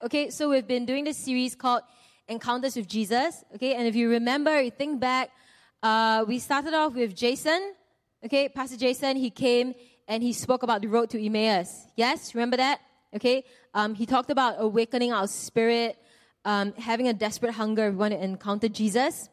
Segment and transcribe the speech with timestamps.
[0.00, 1.82] Okay, so we've been doing this series called
[2.28, 3.42] Encounters with Jesus.
[3.56, 5.28] Okay, and if you remember, you think back,
[5.82, 7.74] uh, we started off with Jason.
[8.24, 9.74] Okay, Pastor Jason, he came
[10.06, 11.88] and he spoke about the road to Emmaus.
[11.96, 12.78] Yes, remember that?
[13.12, 13.42] Okay,
[13.74, 15.98] um, he talked about awakening our spirit,
[16.44, 17.90] um, having a desperate hunger.
[17.90, 19.28] We want to encounter Jesus.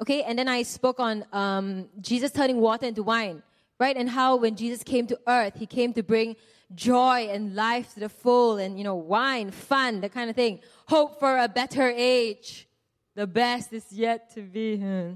[0.00, 3.44] Okay, and then I spoke on um, Jesus turning water into wine,
[3.78, 3.96] right?
[3.96, 6.36] And how when Jesus came to earth, he came to bring
[6.74, 10.60] joy and life to the full and, you know, wine, fun, that kind of thing.
[10.86, 12.68] Hope for a better age.
[13.14, 14.76] The best is yet to be.
[14.76, 15.12] Hmm.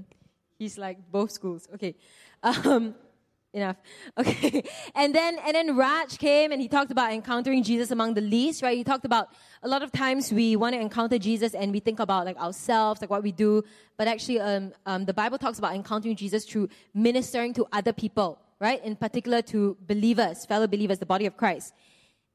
[0.59, 1.67] He's like both schools.
[1.73, 1.95] Okay.
[2.43, 2.95] Um,
[3.53, 3.77] enough.
[4.17, 4.63] Okay.
[4.95, 8.61] And then, and then Raj came and he talked about encountering Jesus among the least,
[8.61, 8.77] right?
[8.77, 9.29] He talked about
[9.63, 13.01] a lot of times we want to encounter Jesus and we think about like ourselves,
[13.01, 13.63] like what we do.
[13.97, 18.39] But actually, um, um, the Bible talks about encountering Jesus through ministering to other people
[18.59, 18.83] right?
[18.83, 21.73] In particular to believers, fellow believers, the body of Christ.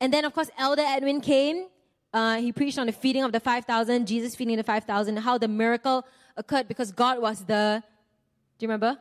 [0.00, 1.66] And then, of course, Elder Edwin came.
[2.12, 5.48] Uh, he preached on the feeding of the 5,000, Jesus feeding the 5,000, how the
[5.48, 6.04] miracle
[6.36, 7.82] occurred because God was the,
[8.58, 8.98] do you remember?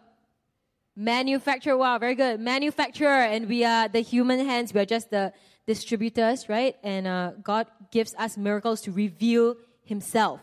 [0.95, 1.77] Manufacturer.
[1.77, 2.39] Wow, very good.
[2.39, 4.73] Manufacturer, and we are the human hands.
[4.73, 5.33] We are just the
[5.65, 6.75] distributors, right?
[6.83, 10.41] And uh, God gives us miracles to reveal Himself.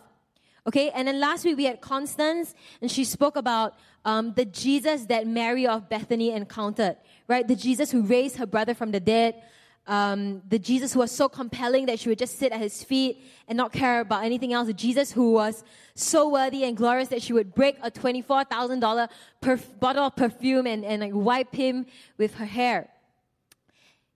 [0.68, 5.06] Okay, and then last week we had Constance, and she spoke about um, the Jesus
[5.06, 7.48] that Mary of Bethany encountered, right?
[7.48, 9.42] The Jesus who raised her brother from the dead,
[9.86, 13.24] um, the Jesus who was so compelling that she would just sit at his feet
[13.48, 14.66] and not care about anything else.
[14.66, 19.08] The Jesus who was so worthy and glorious that she would break a $24,000
[19.40, 21.86] perf- bottle of perfume and, and like wipe him
[22.18, 22.90] with her hair.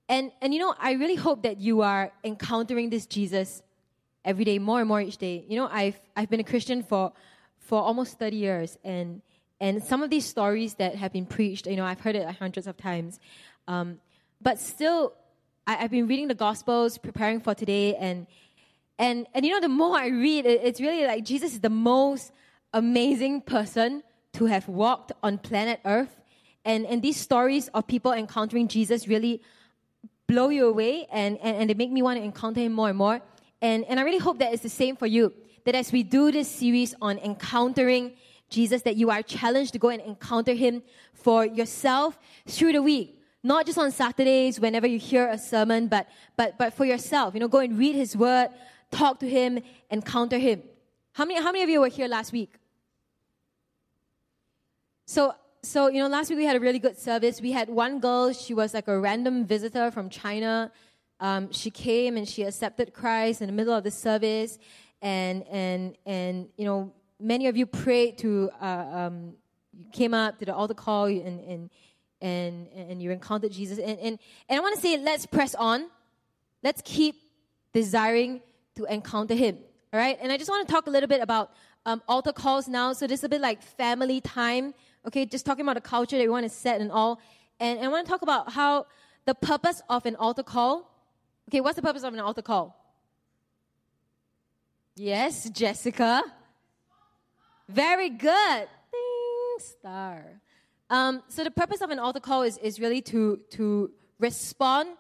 [0.06, 3.62] And, and you know, I really hope that you are encountering this Jesus
[4.24, 5.44] every day, more and more each day.
[5.48, 7.12] You know, I've, I've been a Christian for,
[7.58, 9.22] for almost 30 years and,
[9.62, 12.66] and some of these stories that have been preached, you know, I've heard it hundreds
[12.66, 13.20] of times.
[13.68, 14.00] Um,
[14.40, 15.14] but still,
[15.68, 18.26] I, have been reading the Gospels, preparing for today, and
[18.98, 21.70] and and you know, the more I read, it, it's really like Jesus is the
[21.70, 22.32] most
[22.72, 26.20] amazing person to have walked on planet Earth,
[26.64, 29.42] and and these stories of people encountering Jesus really
[30.26, 32.98] blow you away, and and, and they make me want to encounter him more and
[32.98, 33.20] more.
[33.62, 35.32] And and I really hope that it's the same for you.
[35.64, 38.12] That as we do this series on encountering
[38.50, 40.82] Jesus, that you are challenged to go and encounter him
[41.14, 43.18] for yourself through the week.
[43.42, 46.06] Not just on Saturdays whenever you hear a sermon, but,
[46.36, 47.34] but, but for yourself.
[47.34, 48.50] You know, go and read his word,
[48.92, 50.62] talk to him, encounter him.
[51.12, 52.54] How many, how many of you were here last week?
[55.06, 57.40] So, so, you know, last week we had a really good service.
[57.40, 60.70] We had one girl, she was like a random visitor from China.
[61.22, 64.58] Um, she came and she accepted Christ in the middle of the service.
[65.00, 69.34] And, and, and, you know, many of you prayed to, uh, um,
[69.72, 71.70] you came up to the altar call and, and,
[72.20, 73.78] and, and you encountered Jesus.
[73.78, 74.18] And, and,
[74.48, 75.86] and I want to say, let's press on.
[76.60, 77.14] Let's keep
[77.72, 78.40] desiring
[78.74, 79.58] to encounter Him.
[79.92, 80.18] All right?
[80.20, 81.52] And I just want to talk a little bit about
[81.86, 82.94] um, altar calls now.
[82.94, 84.74] So this is a bit like family time.
[85.06, 87.20] Okay, just talking about the culture that we want to set and all.
[87.60, 88.86] And, and I want to talk about how
[89.24, 90.91] the purpose of an altar call.
[91.48, 92.78] Okay, what's the purpose of an altar call?
[94.96, 96.22] Yes, Jessica.
[97.68, 98.68] Very good.
[98.92, 100.24] Ding, star.
[100.90, 104.90] Um, so the purpose of an altar call is, is really to, to respond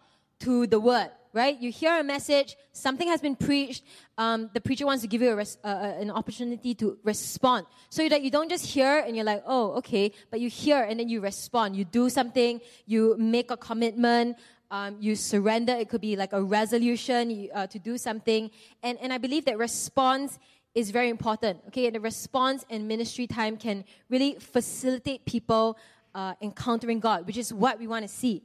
[0.40, 1.60] to the word, right?
[1.60, 3.84] You hear a message, something has been preached,
[4.16, 5.68] um, the preacher wants to give you a res- uh,
[6.00, 7.66] an opportunity to respond.
[7.90, 10.98] So that you don't just hear and you're like, oh, okay, but you hear and
[10.98, 11.76] then you respond.
[11.76, 14.38] You do something, you make a commitment,
[14.72, 15.74] um, you surrender.
[15.74, 18.50] It could be like a resolution uh, to do something.
[18.82, 20.38] And, and I believe that response
[20.74, 21.60] is very important.
[21.68, 25.78] Okay, and the response and ministry time can really facilitate people
[26.14, 28.42] uh, encountering God, which is what we want to see.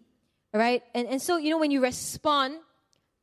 [0.53, 2.55] All right, and and so you know when you respond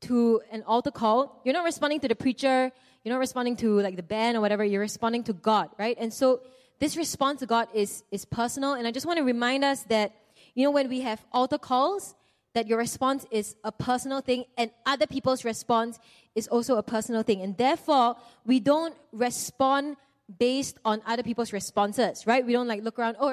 [0.03, 2.73] to an altar call, you're not responding to the preacher,
[3.03, 4.65] you're not responding to like the band or whatever.
[4.65, 5.97] You're responding to God, right?
[6.01, 6.41] And so
[6.79, 8.73] this response to God is is personal.
[8.73, 10.15] And I just want to remind us that
[10.55, 12.15] you know when we have altar calls,
[12.56, 16.00] that your response is a personal thing and other people's response
[16.36, 17.42] is also a personal thing.
[17.42, 18.16] And therefore,
[18.46, 19.98] we don't respond
[20.38, 22.46] based on other people's responses, right?
[22.46, 23.30] We don't like look around, oh,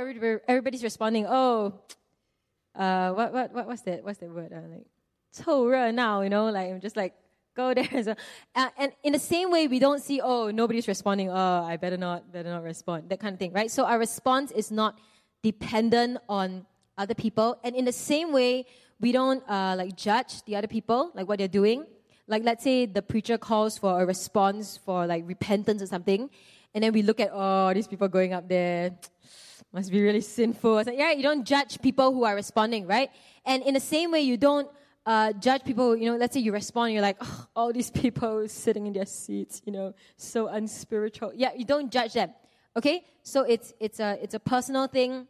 [0.49, 1.75] everybody's responding, oh,
[2.75, 4.53] uh, what, what, what, what's that, what's that word?
[4.53, 4.87] Uh, like,
[5.33, 7.13] 凑热闹, you know, like, I'm just like,
[7.55, 8.03] go there.
[8.03, 8.15] So,
[8.55, 11.97] uh, and in the same way, we don't see, oh, nobody's responding, oh, I better
[11.97, 13.71] not, better not respond, that kind of thing, right?
[13.71, 14.99] So our response is not
[15.43, 16.67] dependent on
[16.97, 17.59] other people.
[17.65, 18.67] And in the same way,
[19.02, 21.86] we don't uh, like judge the other people, like what they're doing.
[22.28, 26.30] Like let's say the preacher calls for a response for like repentance or something,
[26.74, 28.92] and then we look at oh these people going up there
[29.74, 30.76] must be really sinful.
[30.76, 33.10] Like, yeah, you don't judge people who are responding, right?
[33.46, 34.70] And in the same way, you don't
[35.06, 35.96] uh, judge people.
[35.96, 39.06] You know, let's say you respond, you're like, oh, all these people sitting in their
[39.06, 41.34] seats, you know, so unspiritual.
[41.36, 42.32] Yeah, you don't judge them.
[42.78, 45.28] Okay, so it's it's a it's a personal thing.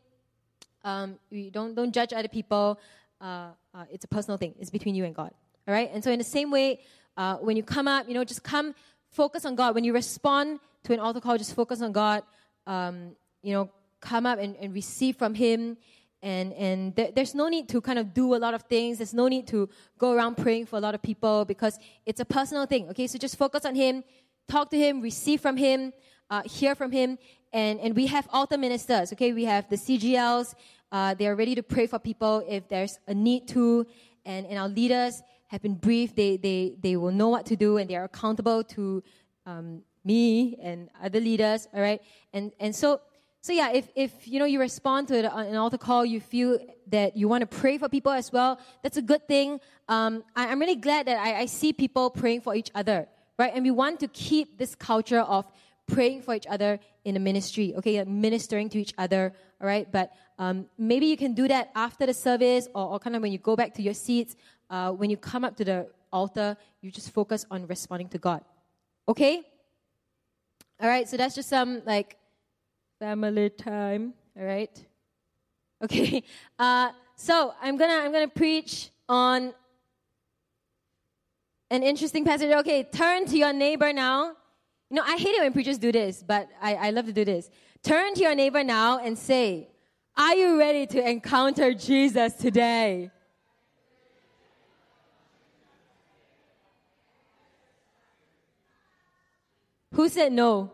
[0.83, 2.79] Um, you don't don't judge other people.
[3.21, 4.55] Uh, uh, it's a personal thing.
[4.59, 5.31] It's between you and God.
[5.67, 5.89] All right.
[5.93, 6.79] And so in the same way,
[7.15, 8.73] uh, when you come up, you know, just come
[9.11, 9.75] focus on God.
[9.75, 12.23] When you respond to an altar call, just focus on God.
[12.65, 13.69] Um, you know,
[13.99, 15.77] come up and, and receive from Him.
[16.23, 18.97] And, and th- there's no need to kind of do a lot of things.
[18.97, 22.25] There's no need to go around praying for a lot of people because it's a
[22.25, 22.89] personal thing.
[22.89, 24.03] Okay, so just focus on Him,
[24.47, 25.93] talk to Him, receive from Him,
[26.29, 27.17] uh, hear from Him.
[27.53, 29.11] And, and we have altar ministers.
[29.13, 30.53] Okay, we have the CGLs.
[30.91, 33.85] Uh, they are ready to pray for people if there's a need to.
[34.25, 36.15] And, and our leaders have been briefed.
[36.15, 39.03] They, they, they will know what to do and they are accountable to
[39.45, 41.67] um, me and other leaders.
[41.73, 42.01] All right,
[42.33, 43.01] and and so
[43.41, 47.17] so yeah, if, if you know you respond to an altar call, you feel that
[47.17, 48.59] you want to pray for people as well.
[48.83, 49.59] That's a good thing.
[49.87, 53.51] Um, I, am really glad that I, I, see people praying for each other, right?
[53.53, 55.45] And we want to keep this culture of
[55.87, 59.91] praying for each other in the ministry, okay, ministering to each other, all right.
[59.91, 63.31] But um, maybe you can do that after the service, or, or kind of when
[63.31, 64.35] you go back to your seats.
[64.69, 68.41] Uh, when you come up to the altar, you just focus on responding to God,
[69.07, 69.43] okay?
[70.81, 71.07] All right.
[71.07, 72.17] So that's just some like
[72.99, 74.15] family time.
[74.37, 74.85] All right.
[75.83, 76.23] Okay.
[76.59, 79.51] Uh, so I'm gonna I'm gonna preach on
[81.71, 82.51] an interesting passage.
[82.51, 84.33] Okay, turn to your neighbor now.
[84.91, 87.23] You know, I hate it when preachers do this, but I, I love to do
[87.23, 87.49] this.
[87.81, 89.69] Turn to your neighbor now and say,
[90.17, 93.09] Are you ready to encounter Jesus today?
[99.93, 100.73] Who said no?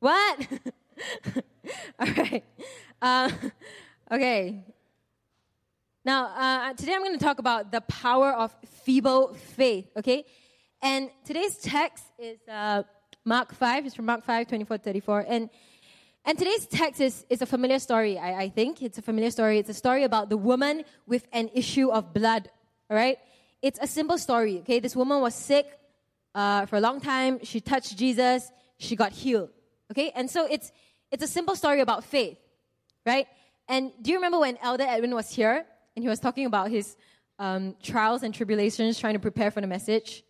[0.00, 0.48] What?
[2.00, 2.44] All right.
[3.02, 3.30] Uh,
[4.10, 4.64] okay.
[6.06, 10.24] Now, uh, today I'm going to talk about the power of feeble faith, okay?
[10.86, 12.84] And today's text is uh,
[13.24, 13.86] Mark 5.
[13.86, 15.24] It's from Mark 5, 24 34.
[15.26, 15.50] And,
[16.24, 18.80] and today's text is, is a familiar story, I, I think.
[18.82, 19.58] It's a familiar story.
[19.58, 22.48] It's a story about the woman with an issue of blood,
[22.88, 23.18] all right?
[23.62, 24.78] It's a simple story, okay?
[24.78, 25.66] This woman was sick
[26.36, 27.40] uh, for a long time.
[27.42, 28.48] She touched Jesus.
[28.78, 29.50] She got healed.
[29.90, 30.12] Okay?
[30.14, 30.70] And so it's,
[31.10, 32.38] it's a simple story about faith,
[33.04, 33.26] right?
[33.68, 35.66] And do you remember when Elder Edwin was here
[35.96, 36.96] and he was talking about his
[37.40, 40.22] um, trials and tribulations trying to prepare for the message?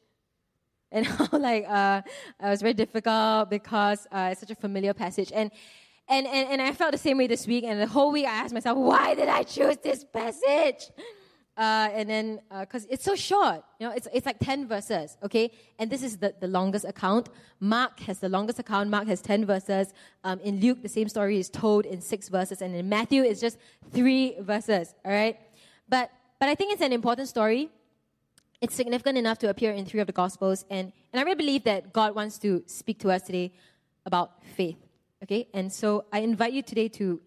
[1.00, 2.00] And how, like, uh,
[2.42, 5.30] it was very difficult because uh, it's such a familiar passage.
[5.30, 5.50] And,
[6.08, 7.64] and, and, and I felt the same way this week.
[7.64, 10.88] And the whole week I asked myself, why did I choose this passage?
[11.54, 15.18] Uh, and then, because uh, it's so short, you know, it's, it's like 10 verses,
[15.22, 15.50] okay?
[15.78, 17.28] And this is the, the longest account.
[17.60, 18.88] Mark has the longest account.
[18.88, 19.92] Mark has 10 verses.
[20.24, 22.62] Um, in Luke, the same story is told in six verses.
[22.62, 23.58] And in Matthew, it's just
[23.92, 25.38] three verses, all right?
[25.90, 26.10] But,
[26.40, 27.70] but I think it's an important story.
[28.60, 30.64] It's significant enough to appear in three of the Gospels.
[30.70, 33.52] And, and I really believe that God wants to speak to us today
[34.06, 34.78] about faith,
[35.22, 35.48] okay?
[35.52, 37.20] And so I invite you today to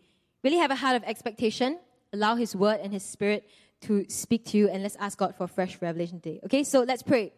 [0.44, 1.80] really have a heart of expectation,
[2.14, 3.48] allow His Word and His Spirit
[3.82, 6.40] to speak to you, and let's ask God for fresh revelation today.
[6.46, 7.32] Okay, so let's pray.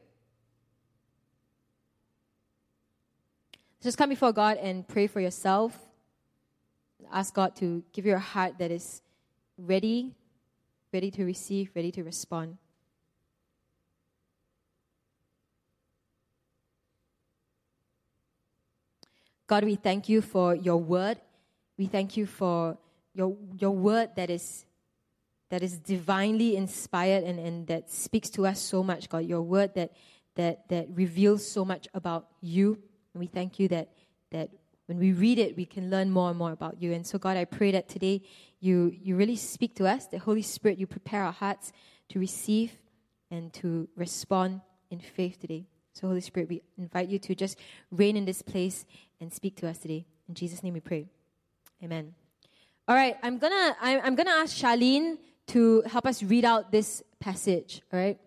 [3.84, 5.78] Just come before God and pray for yourself.
[7.12, 9.02] Ask God to give you a heart that is
[9.58, 10.16] ready,
[10.94, 12.58] ready to receive, ready to respond.
[19.52, 21.20] God, we thank you for your word.
[21.78, 22.78] We thank you for
[23.14, 24.66] your, your word that is
[25.50, 29.26] that is divinely inspired and, and that speaks to us so much, God.
[29.26, 29.92] Your word that,
[30.36, 32.80] that, that reveals so much about you.
[33.14, 33.90] And we thank you that,
[34.32, 34.52] that
[34.86, 36.94] when we read it, we can learn more and more about you.
[36.94, 38.22] And so, God, I pray that today
[38.62, 41.74] you, you really speak to us, the Holy Spirit, you prepare our hearts
[42.08, 42.72] to receive
[43.30, 45.66] and to respond in faith today.
[45.94, 47.58] So, Holy Spirit, we invite you to just
[47.92, 48.86] reign in this place
[49.22, 50.06] and speak to us today.
[50.28, 51.08] In Jesus' name we pray.
[51.84, 52.14] Amen.
[52.88, 57.82] All right, I'm gonna I'm, gonna ask Charlene to help us read out this passage,
[57.94, 58.20] all right?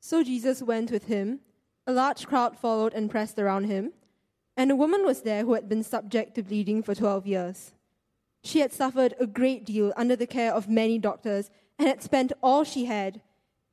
[0.00, 1.40] So Jesus went with him.
[1.86, 3.92] A large crowd followed and pressed around him.
[4.56, 7.72] And a woman was there who had been subject to bleeding for 12 years.
[8.42, 12.32] She had suffered a great deal under the care of many doctors and had spent
[12.42, 13.20] all she had.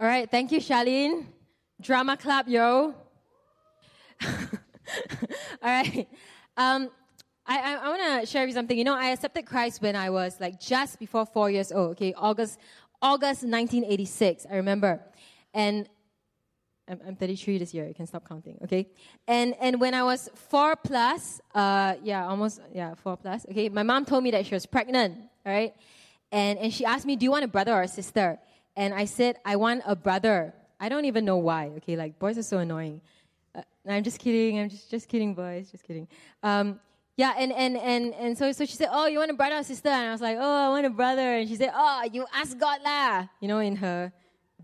[0.00, 1.26] All right, thank you, Charlene.
[1.78, 2.94] Drama clap, yo.
[4.24, 4.38] All
[5.62, 6.08] right.
[6.56, 6.88] Um,
[7.44, 8.78] I, I, I want to share with you something.
[8.78, 11.90] You know, I accepted Christ when I was like just before four years old.
[11.90, 12.58] Okay, August,
[13.02, 14.46] August 1986.
[14.50, 15.02] I remember,
[15.52, 15.86] and
[16.88, 17.86] I'm, I'm 33 this year.
[17.86, 18.56] You can stop counting.
[18.64, 18.88] Okay,
[19.28, 23.44] and and when I was four plus, uh, yeah, almost yeah, four plus.
[23.50, 25.18] Okay, my mom told me that she was pregnant.
[25.44, 25.74] All right,
[26.32, 28.38] and and she asked me, "Do you want a brother or a sister?"
[28.80, 31.62] And I said, "I want a brother." I don't even know why.
[31.78, 32.96] Okay, like boys are so annoying.
[33.54, 34.58] Uh, I'm just kidding.
[34.58, 35.70] I'm just just kidding, boys.
[35.70, 36.08] Just kidding.
[36.42, 36.80] Um,
[37.20, 39.62] yeah, and, and, and, and so, so she said, Oh, you want a brother or
[39.62, 39.90] sister?
[39.90, 41.36] And I was like, Oh, I want a brother.
[41.36, 43.26] And she said, Oh, you ask God lah.
[43.40, 44.10] You know, in her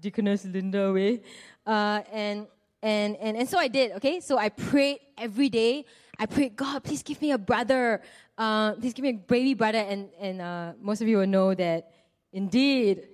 [0.01, 1.21] deaconess Linda way.
[1.67, 2.47] Uh, and,
[2.83, 4.21] and, and, and so I did, okay?
[4.21, 5.85] So I prayed every day.
[6.19, 8.01] I prayed, God, please give me a brother.
[8.39, 9.85] Uh, please give me a baby brother.
[9.85, 11.93] And, and uh, most of you will know that
[12.33, 13.07] indeed,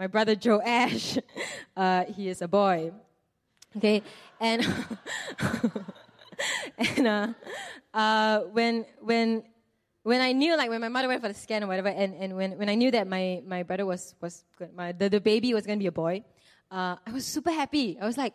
[0.00, 1.18] my brother Joe Ash,
[1.76, 2.90] uh, he is a boy.
[3.76, 4.02] Okay?
[4.40, 4.66] And.
[6.78, 7.28] and uh,
[7.92, 9.44] uh, when when
[10.02, 12.34] when I knew, like when my mother went for the scan or whatever, and, and
[12.34, 15.52] when, when I knew that my, my brother was was good, my the, the baby
[15.52, 16.24] was gonna be a boy,
[16.70, 17.98] uh, I was super happy.
[18.00, 18.32] I was like,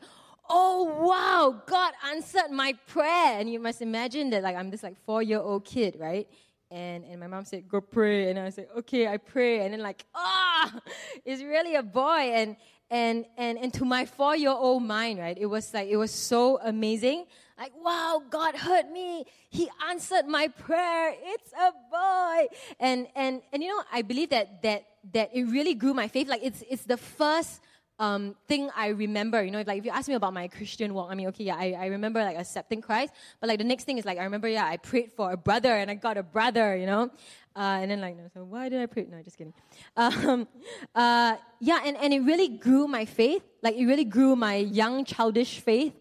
[0.47, 3.39] oh wow, God answered my prayer.
[3.39, 6.27] And you must imagine that like I'm this like four year old kid, right?
[6.75, 9.79] And and my mom said, go pray, and I said, okay, I pray, and then
[9.79, 10.79] like ah, oh,
[11.25, 12.57] it's really a boy, and
[12.91, 16.11] and and and to my four year old mind, right, it was like it was
[16.11, 17.27] so amazing
[17.57, 19.25] like, wow, God heard me.
[19.49, 21.15] He answered my prayer.
[21.17, 22.47] It's a boy.
[22.79, 26.27] And and and you know, I believe that that that it really grew my faith.
[26.27, 27.61] Like it's it's the first
[27.97, 31.09] um, thing I remember, you know, like if you ask me about my Christian walk,
[31.11, 33.97] I mean, okay, yeah, I, I remember like accepting Christ, but like the next thing
[33.97, 36.75] is like, I remember, yeah, I prayed for a brother and I got a brother,
[36.75, 37.09] you know,
[37.55, 39.07] uh, and then like, no, so why did I pray?
[39.09, 39.53] No, just kidding.
[39.97, 40.47] Um,
[40.93, 45.05] uh, yeah, and, and it really grew my faith, like it really grew my young
[45.05, 45.93] childish faith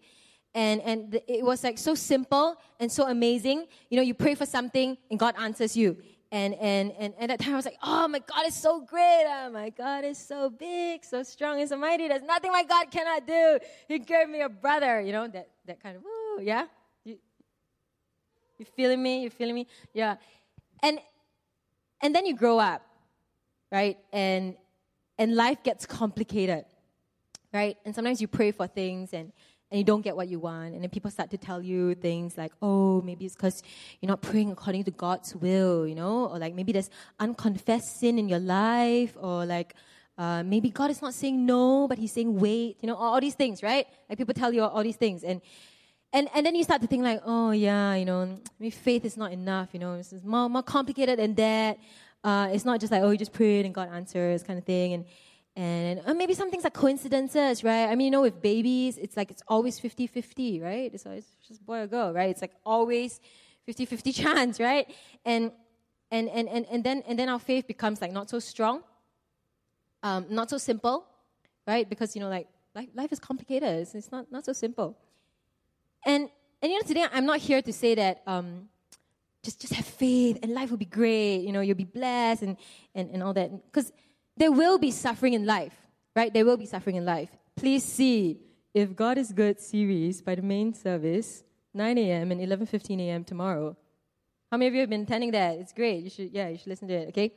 [0.55, 3.67] and and it was like so simple and so amazing.
[3.89, 5.97] You know, you pray for something and God answers you.
[6.31, 9.25] And and and at that time I was like, oh my God is so great.
[9.27, 12.07] Oh my God is so big, so strong, and so mighty.
[12.07, 13.59] There's nothing my God cannot do.
[13.87, 15.01] He gave me a brother.
[15.01, 16.65] You know that that kind of woo, yeah.
[17.03, 17.17] You
[18.57, 19.23] you feeling me?
[19.23, 19.67] You feeling me?
[19.93, 20.15] Yeah.
[20.81, 20.99] And
[22.01, 22.81] and then you grow up,
[23.71, 23.97] right?
[24.11, 24.55] And
[25.17, 26.65] and life gets complicated,
[27.53, 27.77] right?
[27.85, 29.31] And sometimes you pray for things and
[29.71, 30.73] and you don't get what you want.
[30.73, 33.63] And then people start to tell you things like, oh, maybe it's because
[33.99, 36.27] you're not praying according to God's will, you know?
[36.27, 39.75] Or like maybe there's unconfessed sin in your life, or like
[40.17, 43.21] uh, maybe God is not saying no, but He's saying wait, you know, all, all
[43.21, 43.87] these things, right?
[44.07, 45.23] Like people tell you all, all, these things.
[45.23, 45.41] And,
[46.13, 49.17] and, and then you start to think like, oh, yeah, you know, maybe faith is
[49.17, 51.79] not enough, you know, it's more, more complicated than that.
[52.23, 54.93] Uh, it's not just like, oh, you just prayed and God answers kind of thing.
[54.93, 55.05] And,
[55.55, 57.85] and uh, maybe some things are coincidences, right?
[57.85, 60.93] I mean, you know, with babies, it's like it's always 50 50, right?
[60.93, 62.29] It's always just boy or girl, right?
[62.29, 63.21] It's like always
[63.65, 64.93] 50 50 chance, right?
[65.23, 65.51] And,
[66.11, 68.83] and, and, and, and, then, and then our faith becomes like not so strong,
[70.03, 71.05] um, not so simple,
[71.65, 71.89] right?
[71.89, 74.97] Because, you know, like life, life is complicated, it's, it's not, not so simple.
[76.05, 76.29] And,
[76.61, 78.23] and, you know, today I'm not here to say that.
[78.27, 78.67] Um,
[79.41, 82.57] just, just have faith and life will be great, you know, you'll be blessed and,
[82.95, 83.51] and, and all that.
[83.71, 83.93] Because
[84.37, 85.75] there will be suffering in life,
[86.15, 86.33] right?
[86.33, 87.29] There will be suffering in life.
[87.55, 88.39] Please see
[88.75, 92.33] If God is Good series by the main service, 9 a.m.
[92.33, 93.23] and 11:15 a.m.
[93.23, 93.77] tomorrow.
[94.51, 95.59] How many of you have been attending that?
[95.59, 96.03] It's great.
[96.03, 97.07] You should, yeah, you should listen to it.
[97.09, 97.31] Okay.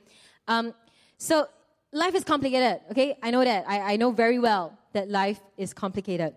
[0.49, 0.75] Um,
[1.17, 1.47] so
[1.93, 2.81] life is complicated.
[2.91, 3.69] Okay, I know that.
[3.69, 6.35] I, I know very well that life is complicated.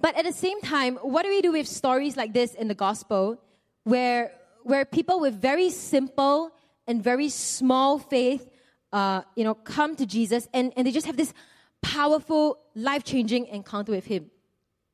[0.00, 2.74] But at the same time, what do we do with stories like this in the
[2.74, 3.38] gospel,
[3.84, 4.32] where
[4.62, 6.50] where people with very simple
[6.86, 8.48] and very small faith
[8.94, 11.34] uh, you know, come to Jesus and, and they just have this
[11.82, 14.30] powerful, life changing encounter with Him.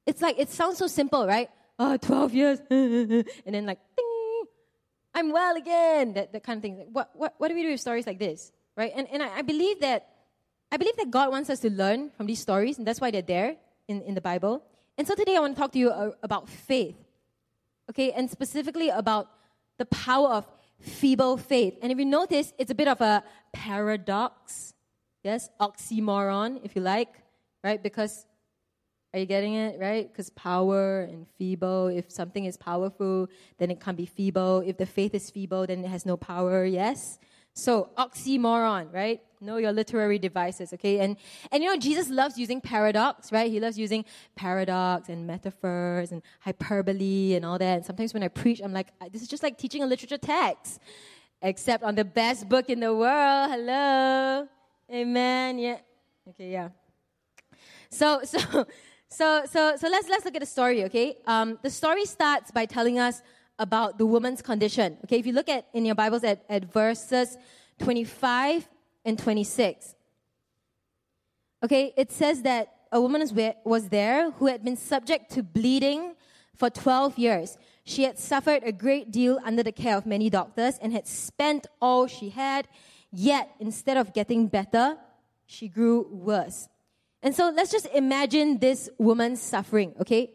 [0.06, 1.50] It's like, it sounds so simple, right?
[1.78, 2.60] Oh, 12 years.
[2.70, 4.44] and then, like, ding,
[5.14, 6.14] I'm well again.
[6.14, 6.86] That, that kind of thing.
[6.92, 8.90] What, what, what do we do with stories like this, right?
[8.96, 10.08] And, and I, I believe that
[10.72, 13.22] I believe that God wants us to learn from these stories, and that's why they're
[13.22, 13.56] there
[13.88, 14.62] in, in the Bible.
[14.96, 16.96] And so today I want to talk to you uh, about faith,
[17.90, 19.28] okay, and specifically about
[19.78, 20.46] the power of
[20.80, 21.78] feeble faith.
[21.82, 23.22] And if you notice, it's a bit of a
[23.52, 24.74] paradox.
[25.22, 27.14] Yes, oxymoron, if you like,
[27.62, 27.82] right?
[27.82, 28.26] Because,
[29.12, 30.10] are you getting it, right?
[30.10, 34.62] Because power and feeble, if something is powerful, then it can't be feeble.
[34.64, 37.18] If the faith is feeble, then it has no power, yes?
[37.54, 39.20] So, oxymoron, right?
[39.40, 41.00] Know your literary devices, okay?
[41.00, 41.16] And,
[41.50, 43.50] and you know, Jesus loves using paradox, right?
[43.50, 44.04] He loves using
[44.36, 47.76] paradox and metaphors and hyperbole and all that.
[47.78, 50.80] And sometimes when I preach, I'm like, this is just like teaching a literature text,
[51.42, 53.50] except on the best book in the world.
[53.50, 54.46] Hello?
[54.92, 55.58] Amen.
[55.58, 55.78] Yeah.
[56.28, 56.68] Okay, yeah.
[57.90, 58.38] So, so,
[59.08, 61.16] so, so, so let's, let's look at the story, okay?
[61.26, 63.22] Um, the story starts by telling us
[63.60, 64.96] about the woman's condition.
[65.04, 67.36] Okay, if you look at in your Bibles at, at verses
[67.78, 68.68] 25
[69.04, 69.94] and 26.
[71.62, 73.22] Okay, it says that a woman
[73.64, 76.14] was there who had been subject to bleeding
[76.56, 77.58] for 12 years.
[77.84, 81.66] She had suffered a great deal under the care of many doctors and had spent
[81.80, 82.66] all she had,
[83.12, 84.96] yet instead of getting better,
[85.46, 86.68] she grew worse.
[87.22, 90.32] And so let's just imagine this woman's suffering, okay?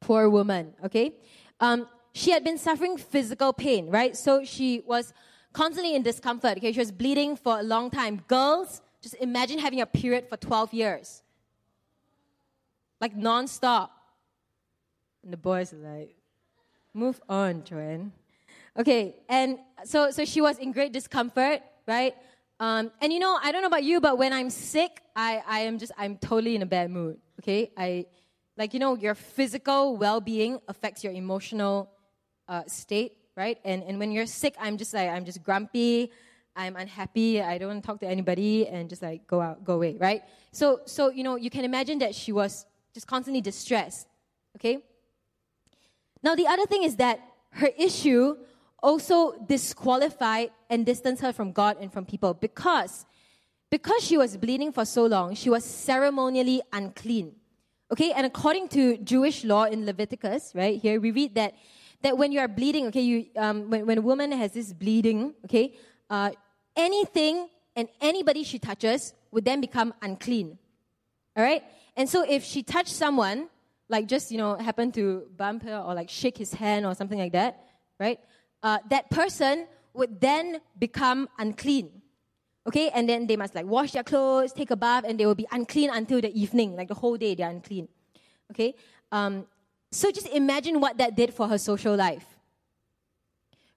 [0.00, 1.14] Poor woman, okay?
[1.60, 4.16] Um, she had been suffering physical pain, right?
[4.16, 5.12] So she was
[5.52, 6.58] constantly in discomfort.
[6.58, 8.22] Okay, she was bleeding for a long time.
[8.28, 11.22] Girls, just imagine having a period for 12 years,
[13.00, 13.90] like nonstop.
[15.22, 16.16] And the boys are like,
[16.94, 18.12] "Move on, Joanne."
[18.78, 22.14] Okay, and so so she was in great discomfort, right?
[22.58, 25.60] Um, and you know, I don't know about you, but when I'm sick, I, I
[25.60, 27.18] am just I'm totally in a bad mood.
[27.40, 28.06] Okay, I
[28.56, 31.90] like, you know, your physical well being affects your emotional
[32.48, 33.58] uh, state, right?
[33.64, 36.10] And, and when you're sick, I'm just like, I'm just grumpy,
[36.54, 40.22] I'm unhappy, I don't talk to anybody, and just like go out, go away, right?
[40.52, 44.08] So, so, you know, you can imagine that she was just constantly distressed,
[44.56, 44.78] okay?
[46.22, 47.20] Now, the other thing is that
[47.50, 48.36] her issue
[48.82, 53.04] also disqualified and distanced her from God and from people because
[53.68, 57.34] because she was bleeding for so long, she was ceremonially unclean.
[57.92, 61.54] Okay, and according to Jewish law in Leviticus, right here we read that
[62.02, 65.34] that when you are bleeding, okay, you um, when, when a woman has this bleeding,
[65.44, 65.72] okay,
[66.10, 66.30] uh,
[66.74, 70.58] anything and anybody she touches would then become unclean.
[71.36, 71.62] All right,
[71.96, 73.48] and so if she touched someone,
[73.88, 77.20] like just you know happen to bump her or like shake his hand or something
[77.20, 77.60] like that,
[78.00, 78.18] right?
[78.64, 82.02] Uh, that person would then become unclean.
[82.66, 85.36] Okay, and then they must like wash their clothes, take a bath, and they will
[85.36, 87.88] be unclean until the evening, like the whole day they're unclean.
[88.50, 88.74] Okay,
[89.12, 89.46] um,
[89.92, 92.26] so just imagine what that did for her social life.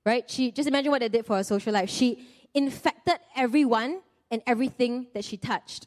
[0.06, 0.28] Right?
[0.30, 1.90] She just imagine what that did for her social life.
[1.90, 5.86] She infected everyone and everything that she touched.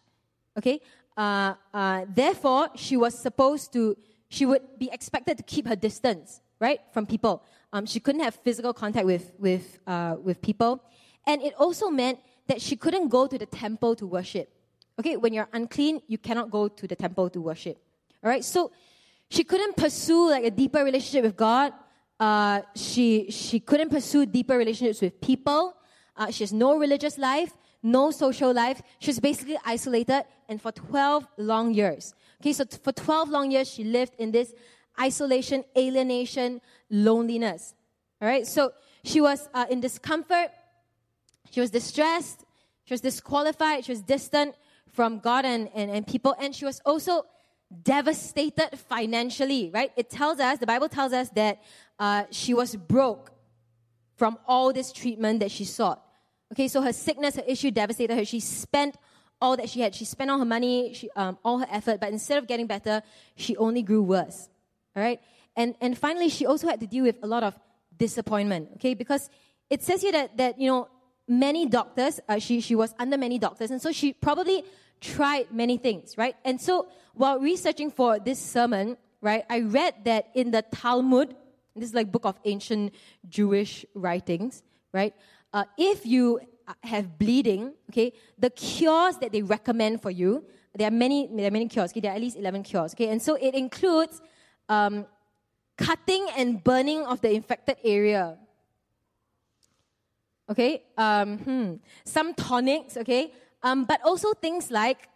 [0.56, 0.80] Okay,
[1.16, 3.96] uh, uh, therefore she was supposed to.
[4.28, 7.42] She would be expected to keep her distance, right, from people.
[7.72, 10.84] Um, she couldn't have physical contact with with uh, with people,
[11.26, 14.48] and it also meant that she couldn't go to the temple to worship.
[14.98, 17.78] Okay, when you're unclean, you cannot go to the temple to worship.
[18.22, 18.70] All right, so
[19.28, 21.72] she couldn't pursue like a deeper relationship with God.
[22.20, 25.74] Uh, she she couldn't pursue deeper relationships with people.
[26.16, 28.82] Uh, she has no religious life, no social life.
[28.98, 32.14] She's basically isolated, and for 12 long years.
[32.40, 34.52] Okay, so t- for 12 long years, she lived in this
[35.00, 37.74] isolation, alienation, loneliness.
[38.20, 40.50] All right, so she was uh, in discomfort
[41.50, 42.44] she was distressed,
[42.84, 44.54] she was disqualified, she was distant
[44.92, 47.24] from God and, and, and people, and she was also
[47.82, 49.92] devastated financially, right?
[49.96, 51.62] It tells us, the Bible tells us that
[51.98, 53.32] uh, she was broke
[54.16, 56.02] from all this treatment that she sought.
[56.52, 58.24] Okay, so her sickness, her issue devastated her.
[58.24, 58.96] She spent
[59.40, 59.94] all that she had.
[59.94, 63.02] She spent all her money, she, um, all her effort, but instead of getting better,
[63.36, 64.48] she only grew worse.
[64.94, 65.20] All right?
[65.56, 67.58] And, and finally, she also had to deal with a lot of
[67.96, 68.94] disappointment, okay?
[68.94, 69.30] Because
[69.70, 70.88] it says here that, that you know,
[71.28, 72.20] many doctors.
[72.28, 73.70] Uh, she, she was under many doctors.
[73.70, 74.64] And so she probably
[75.00, 76.36] tried many things, right?
[76.44, 81.34] And so while researching for this sermon, right, I read that in the Talmud,
[81.74, 82.94] this is like book of ancient
[83.28, 85.14] Jewish writings, right?
[85.52, 86.40] Uh, if you
[86.82, 91.50] have bleeding, okay, the cures that they recommend for you, there are many, there are
[91.50, 94.20] many cures, okay, there are at least 11 cures, okay, and so it includes
[94.68, 95.06] um,
[95.76, 98.38] cutting and burning of the infected area,
[100.48, 100.82] okay?
[100.96, 101.74] Um, hmm,
[102.04, 103.32] some tonics, okay?
[103.62, 105.08] Um, but also things like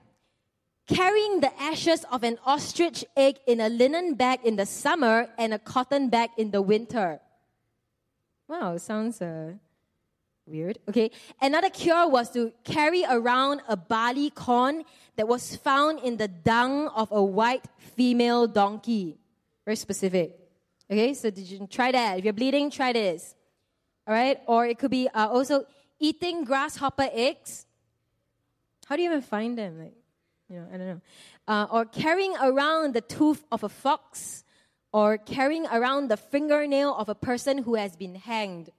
[0.87, 5.53] carrying the ashes of an ostrich egg in a linen bag in the summer and
[5.53, 7.21] a cotton bag in the winter.
[8.49, 9.55] Wow, sounds uh,
[10.47, 10.79] weird.
[10.89, 11.11] Okay.
[11.43, 14.85] Another cure was to carry around a barley corn
[15.17, 19.19] that was found in the dung of a white female donkey.
[19.65, 20.39] Very specific.
[20.89, 22.19] Okay, so did you try that?
[22.19, 23.36] If you're bleeding, try this.
[24.07, 24.39] All right?
[24.47, 25.67] Or it could be uh, also
[25.99, 27.67] eating grasshopper eggs.
[28.87, 29.79] How do you even find them?
[29.79, 29.95] Like,
[30.49, 31.01] you know, I don't know.
[31.49, 34.45] Uh, or carrying around the tooth of a fox,
[34.93, 38.71] or carrying around the fingernail of a person who has been hanged.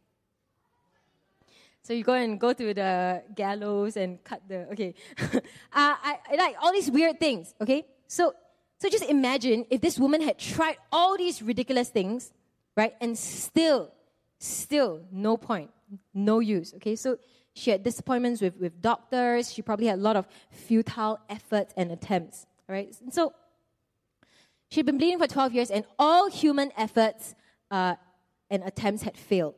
[1.83, 4.93] So you go and go to the gallows and cut the okay.
[5.17, 5.39] uh,
[5.71, 7.53] I, I like all these weird things.
[7.61, 8.33] Okay, so
[8.79, 12.31] so just imagine if this woman had tried all these ridiculous things,
[12.75, 13.91] right, and still,
[14.39, 15.71] still no point,
[16.13, 16.73] no use.
[16.75, 17.17] Okay, so
[17.53, 19.51] she had disappointments with with doctors.
[19.51, 22.45] She probably had a lot of futile efforts and attempts.
[22.67, 23.33] Right, and so
[24.69, 27.35] she'd been bleeding for twelve years, and all human efforts
[27.71, 27.95] uh,
[28.49, 29.55] and attempts had failed.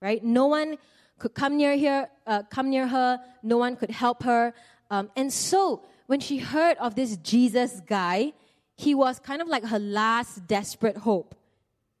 [0.00, 0.78] Right, no one
[1.18, 3.20] could come near her, uh, come near her.
[3.42, 4.54] No one could help her.
[4.90, 8.32] Um, and so when she heard of this Jesus guy,
[8.76, 11.34] he was kind of like her last desperate hope,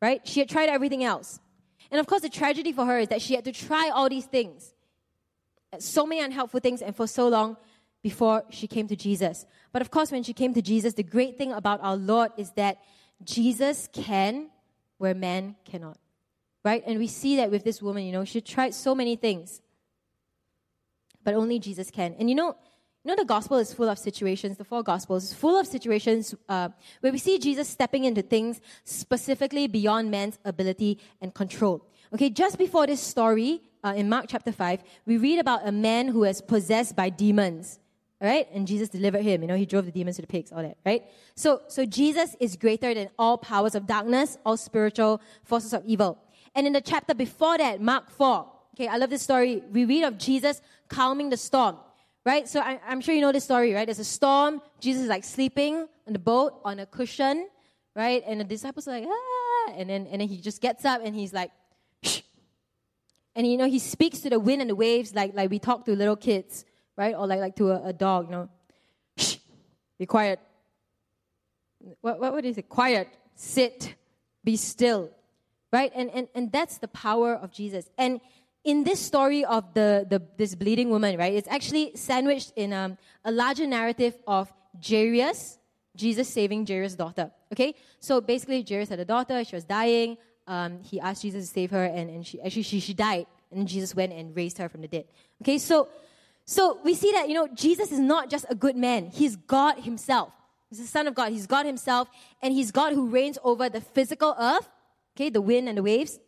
[0.00, 0.26] right?
[0.26, 1.40] She had tried everything else.
[1.90, 4.26] And of course, the tragedy for her is that she had to try all these
[4.26, 4.74] things,
[5.78, 7.56] so many unhelpful things, and for so long
[8.02, 9.46] before she came to Jesus.
[9.72, 12.50] But of course, when she came to Jesus, the great thing about our Lord is
[12.52, 12.78] that
[13.24, 14.50] Jesus can
[14.98, 15.98] where man cannot
[16.68, 16.82] right?
[16.86, 19.60] And we see that with this woman, you know, she tried so many things,
[21.24, 22.14] but only Jesus can.
[22.18, 22.56] And you know,
[23.08, 26.34] you know, the gospel is full of situations, the four gospels is full of situations
[26.46, 26.68] uh,
[27.00, 31.86] where we see Jesus stepping into things specifically beyond man's ability and control.
[32.12, 36.08] Okay, just before this story, uh, in Mark chapter 5, we read about a man
[36.08, 37.78] who was possessed by demons.
[38.20, 38.46] Right?
[38.52, 39.40] And Jesus delivered him.
[39.40, 41.04] You know, he drove the demons to the pigs, all that, right?
[41.34, 46.18] So, so Jesus is greater than all powers of darkness, all spiritual forces of evil.
[46.54, 49.62] And in the chapter before that, Mark 4, okay, I love this story.
[49.72, 51.76] We read of Jesus calming the storm,
[52.28, 52.46] right?
[52.46, 53.86] So I, am sure you know this story, right?
[53.86, 54.60] There's a storm.
[54.80, 57.48] Jesus is like sleeping on the boat on a cushion,
[57.96, 58.22] right?
[58.26, 61.16] And the disciples are like, ah, and then, and then he just gets up and
[61.16, 61.50] he's like,
[62.02, 62.20] Shh.
[63.34, 65.86] And you know, he speaks to the wind and the waves like, like we talk
[65.86, 66.66] to little kids,
[66.98, 67.14] right?
[67.14, 68.50] Or like, like to a, a dog, you know.
[69.16, 69.36] Shh,
[69.98, 70.38] be quiet.
[72.02, 72.68] What, what, is it?
[72.68, 73.94] Quiet, sit,
[74.44, 75.10] be still
[75.72, 75.92] right?
[75.94, 77.90] And, and, and that's the power of Jesus.
[77.98, 78.20] And
[78.68, 82.98] in this story of the, the this bleeding woman, right, it's actually sandwiched in um,
[83.24, 84.52] a larger narrative of
[84.86, 85.58] Jairus,
[85.96, 87.30] Jesus saving Jairus' daughter.
[87.50, 90.18] Okay, so basically, Jairus had a daughter; she was dying.
[90.46, 93.66] Um, he asked Jesus to save her, and, and she actually she, she died, and
[93.66, 95.06] Jesus went and raised her from the dead.
[95.42, 95.88] Okay, so
[96.44, 99.78] so we see that you know Jesus is not just a good man; he's God
[99.78, 100.30] Himself.
[100.68, 101.32] He's the Son of God.
[101.32, 102.08] He's God Himself,
[102.42, 104.68] and He's God who reigns over the physical earth
[105.18, 106.20] okay, the wind and the waves,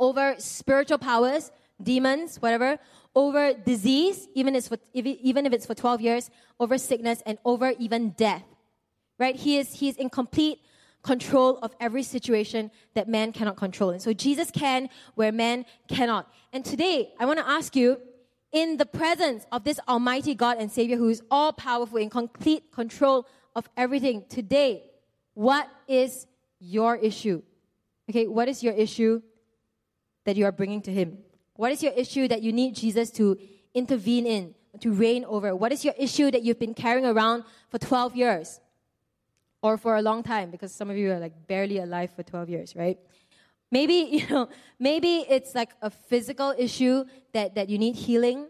[0.00, 2.78] over spiritual powers, demons, whatever,
[3.14, 8.10] over disease, even if, even if it's for 12 years, over sickness, and over even
[8.10, 8.44] death.
[9.18, 9.36] Right?
[9.36, 10.60] He is, he is in complete
[11.02, 13.90] control of every situation that man cannot control.
[13.90, 16.32] And so Jesus can where man cannot.
[16.52, 18.00] And today, I want to ask you,
[18.52, 22.72] in the presence of this Almighty God and Savior who is all powerful, in complete
[22.72, 24.82] control of everything, today,
[25.34, 26.26] what is
[26.58, 27.42] your issue?
[28.10, 29.22] Okay, what is your issue
[30.30, 31.18] that you are bringing to Him?
[31.56, 33.36] What is your issue that you need Jesus to
[33.74, 35.56] intervene in, to reign over?
[35.56, 38.60] What is your issue that you've been carrying around for 12 years?
[39.60, 42.48] Or for a long time, because some of you are like barely alive for 12
[42.48, 42.96] years, right?
[43.72, 48.46] Maybe, you know, maybe it's like a physical issue that, that you need healing.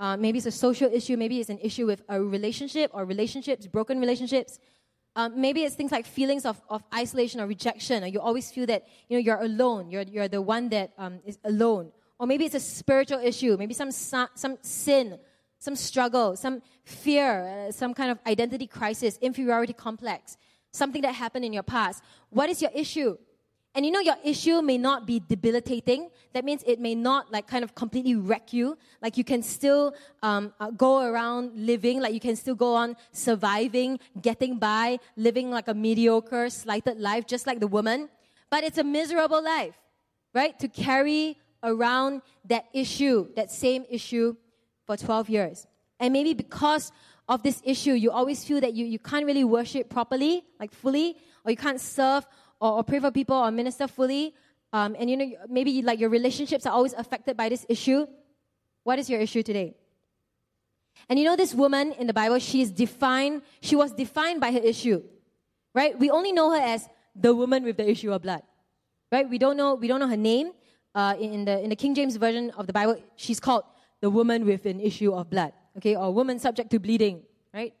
[0.00, 1.16] Uh, maybe it's a social issue.
[1.16, 4.58] Maybe it's an issue with a relationship or relationships, broken relationships.
[5.16, 8.66] Um, maybe it's things like feelings of, of isolation or rejection, or you always feel
[8.66, 9.90] that you know you're alone.
[9.90, 11.92] You're you're the one that um, is alone.
[12.18, 13.56] Or maybe it's a spiritual issue.
[13.56, 15.18] Maybe some some sin,
[15.58, 20.36] some struggle, some fear, uh, some kind of identity crisis, inferiority complex,
[20.72, 22.02] something that happened in your past.
[22.30, 23.16] What is your issue?
[23.74, 26.10] And you know, your issue may not be debilitating.
[26.32, 28.78] That means it may not like kind of completely wreck you.
[29.02, 32.96] Like you can still um, uh, go around living, like you can still go on
[33.10, 38.08] surviving, getting by, living like a mediocre, slighted life, just like the woman.
[38.48, 39.74] But it's a miserable life,
[40.32, 40.56] right?
[40.60, 44.36] To carry around that issue, that same issue
[44.86, 45.66] for 12 years.
[45.98, 46.92] And maybe because
[47.28, 51.16] of this issue, you always feel that you, you can't really worship properly, like fully,
[51.44, 52.26] or you can't serve
[52.60, 54.34] or, or pray for people or minister fully,
[54.72, 58.06] um, and you know maybe like your relationships are always affected by this issue.
[58.82, 59.74] What is your issue today?
[61.08, 63.42] And you know this woman in the Bible, she is defined.
[63.60, 65.02] She was defined by her issue,
[65.74, 65.98] right?
[65.98, 68.42] We only know her as the woman with the issue of blood,
[69.12, 69.28] right?
[69.28, 69.74] We don't know.
[69.74, 70.52] We don't know her name.
[70.94, 73.64] Uh, in the in the King James version of the Bible, she's called
[74.00, 77.74] the woman with an issue of blood, okay, or woman subject to bleeding, right?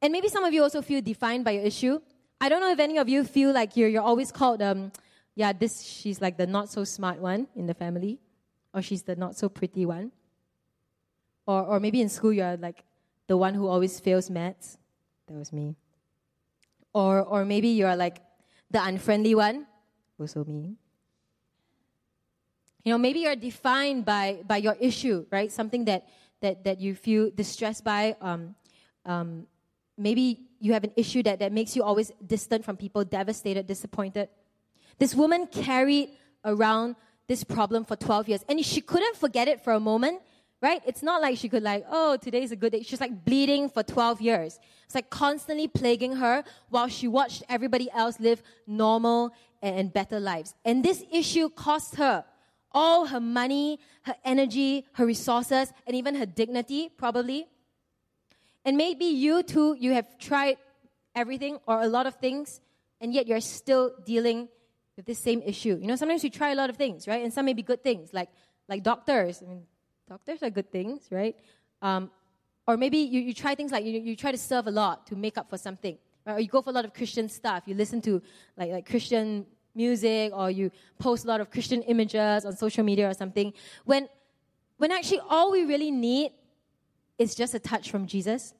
[0.00, 2.00] And maybe some of you also feel defined by your issue.
[2.40, 4.92] I don't know if any of you feel like you're, you're always called um,
[5.38, 8.18] yeah, this she's like the not so smart one in the family,
[8.74, 10.10] or she's the not so pretty one.
[11.46, 12.84] Or, or maybe in school you're like
[13.28, 14.78] the one who always fails maths.
[15.28, 15.76] That was me.
[16.92, 18.18] Or, or maybe you're like
[18.68, 19.68] the unfriendly one.
[20.18, 20.74] Also me.
[22.82, 25.52] You know, maybe you're defined by, by your issue, right?
[25.52, 26.08] Something that,
[26.40, 28.16] that, that you feel distressed by.
[28.20, 28.56] Um,
[29.04, 29.46] um,
[29.98, 34.28] maybe you have an issue that, that makes you always distant from people, devastated, disappointed.
[34.98, 36.10] This woman carried
[36.44, 40.20] around this problem for 12 years, and she couldn't forget it for a moment,
[40.60, 40.80] right?
[40.86, 42.82] It's not like she could like, oh, today's a good day.
[42.82, 44.58] She's like bleeding for 12 years.
[44.84, 49.32] It's like constantly plaguing her while she watched everybody else live normal
[49.62, 50.54] and better lives.
[50.64, 52.24] And this issue cost her
[52.72, 57.46] all her money, her energy, her resources, and even her dignity, probably.
[58.68, 60.58] And maybe you too, you have tried
[61.14, 62.60] everything or a lot of things,
[63.00, 64.46] and yet you're still dealing
[64.94, 65.78] with this same issue.
[65.80, 67.24] You know, sometimes we try a lot of things, right?
[67.24, 68.28] And some may be good things, like
[68.68, 69.42] like doctors.
[69.42, 69.62] I mean,
[70.06, 71.34] doctors are good things, right?
[71.80, 72.10] Um,
[72.66, 75.16] or maybe you, you try things like you, you try to serve a lot to
[75.16, 75.96] make up for something.
[76.26, 76.34] Right?
[76.36, 77.62] Or you go for a lot of Christian stuff.
[77.64, 78.20] You listen to
[78.54, 83.08] like, like Christian music or you post a lot of Christian images on social media
[83.08, 83.54] or something.
[83.86, 84.10] When,
[84.76, 86.32] when actually all we really need
[87.16, 88.52] is just a touch from Jesus.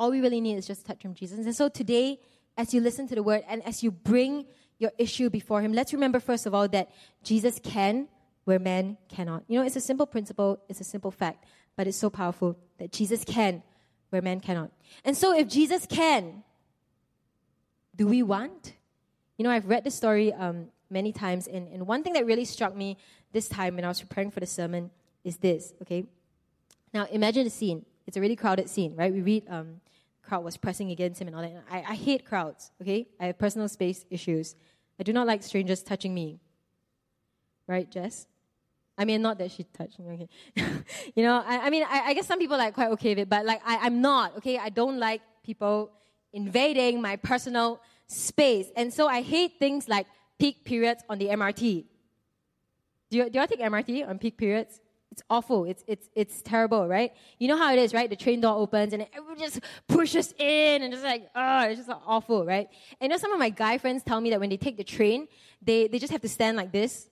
[0.00, 1.44] All we really need is just a touch from Jesus.
[1.44, 2.18] And so today,
[2.56, 4.46] as you listen to the word and as you bring
[4.78, 6.90] your issue before Him, let's remember first of all that
[7.22, 8.08] Jesus can
[8.44, 9.44] where man cannot.
[9.46, 11.44] You know, it's a simple principle, it's a simple fact,
[11.76, 13.62] but it's so powerful that Jesus can
[14.08, 14.70] where man cannot.
[15.04, 16.44] And so if Jesus can,
[17.94, 18.72] do we want?
[19.36, 22.46] You know, I've read this story um, many times, and, and one thing that really
[22.46, 22.96] struck me
[23.32, 24.90] this time when I was preparing for the sermon
[25.24, 26.06] is this, okay?
[26.94, 27.84] Now, imagine a scene.
[28.06, 29.12] It's a really crowded scene, right?
[29.12, 29.82] We read um,
[30.30, 31.64] crowd was pressing against him and all that.
[31.68, 33.08] I, I hate crowds, okay?
[33.18, 34.54] I have personal space issues.
[35.00, 36.38] I do not like strangers touching me.
[37.66, 38.28] Right, Jess?
[38.96, 40.28] I mean, not that she touched me, okay?
[41.16, 43.18] you know, I, I mean, I, I, guess some people are like quite okay with
[43.24, 44.56] it, but like, I, I'm not, okay?
[44.56, 45.90] I don't like people
[46.32, 48.68] invading my personal space.
[48.76, 50.06] And so I hate things like
[50.38, 51.86] peak periods on the MRT.
[53.10, 54.80] Do you, do you all take MRT on peak periods?
[55.12, 55.64] It's awful.
[55.64, 57.12] It's, it's, it's terrible, right?
[57.38, 58.08] You know how it is, right?
[58.08, 61.90] The train door opens and everyone just pushes in and just like, oh, it's just
[62.06, 62.68] awful, right?
[63.00, 64.84] And you know, some of my guy friends tell me that when they take the
[64.84, 65.26] train,
[65.60, 67.08] they, they just have to stand like this.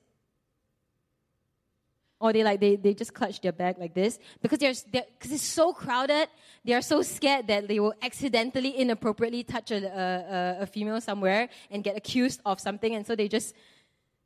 [2.21, 4.19] Or they like, they, they just clutch their bag like this.
[4.43, 6.29] Because they're, they're, cause it's so crowded,
[6.65, 11.49] they are so scared that they will accidentally, inappropriately touch a, a, a female somewhere
[11.71, 12.95] and get accused of something.
[12.95, 13.55] And so they just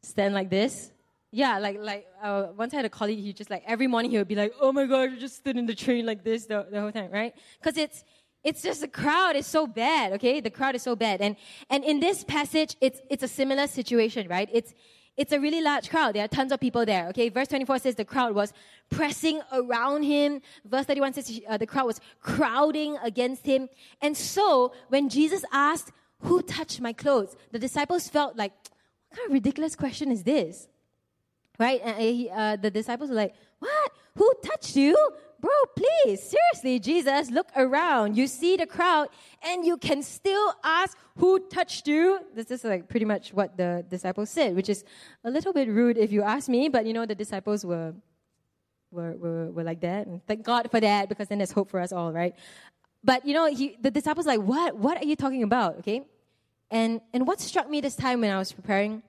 [0.02, 0.90] stand like this
[1.34, 4.18] yeah, like like uh, once I had a colleague, he just like every morning he
[4.18, 6.66] would be like, "Oh my god, you just stood in the train like this the,
[6.70, 8.04] the whole time, right?" Because it's
[8.44, 10.12] it's just the crowd is so bad.
[10.12, 11.36] Okay, the crowd is so bad, and
[11.70, 14.48] and in this passage, it's it's a similar situation, right?
[14.52, 14.74] It's
[15.16, 16.14] it's a really large crowd.
[16.14, 17.08] There are tons of people there.
[17.08, 18.52] Okay, verse 24 says the crowd was
[18.90, 20.42] pressing around him.
[20.66, 23.70] Verse 31 says uh, the crowd was crowding against him.
[24.02, 28.52] And so when Jesus asked, "Who touched my clothes?" the disciples felt like,
[29.08, 30.68] "What kind of ridiculous question is this?"
[31.62, 31.80] Right?
[31.82, 33.92] And he, uh, the disciples were like, What?
[34.16, 34.96] Who touched you?
[35.40, 38.16] Bro, please, seriously, Jesus, look around.
[38.16, 39.08] You see the crowd,
[39.42, 42.20] and you can still ask, Who touched you?
[42.34, 44.84] This is like pretty much what the disciples said, which is
[45.24, 47.94] a little bit rude if you ask me, but you know, the disciples were.
[48.94, 51.92] Were, were, like that and thank god for that because then there's hope for us
[51.92, 52.34] all right
[53.02, 56.02] but you know he, the disciples like what what are you talking about okay
[56.70, 59.02] and and what struck me this time when i was preparing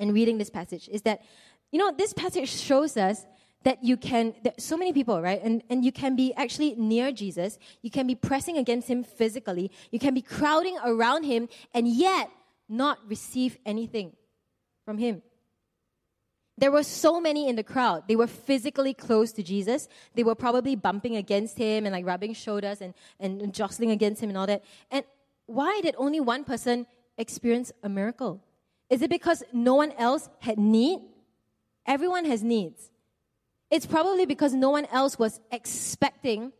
[0.00, 1.22] and reading this passage is that
[1.70, 3.26] you know, this passage shows us
[3.62, 5.40] that you can, so many people, right?
[5.42, 7.58] And, and you can be actually near Jesus.
[7.82, 9.70] You can be pressing against him physically.
[9.90, 12.30] You can be crowding around him and yet
[12.68, 14.12] not receive anything
[14.84, 15.22] from him.
[16.56, 18.04] There were so many in the crowd.
[18.06, 19.88] They were physically close to Jesus.
[20.14, 24.28] They were probably bumping against him and like rubbing shoulders and, and jostling against him
[24.30, 24.62] and all that.
[24.90, 25.04] And
[25.46, 28.42] why did only one person experience a miracle?
[28.90, 31.00] Is it because no one else had need?
[31.86, 32.90] Everyone has needs.
[33.70, 36.52] It's probably because no one else was expecting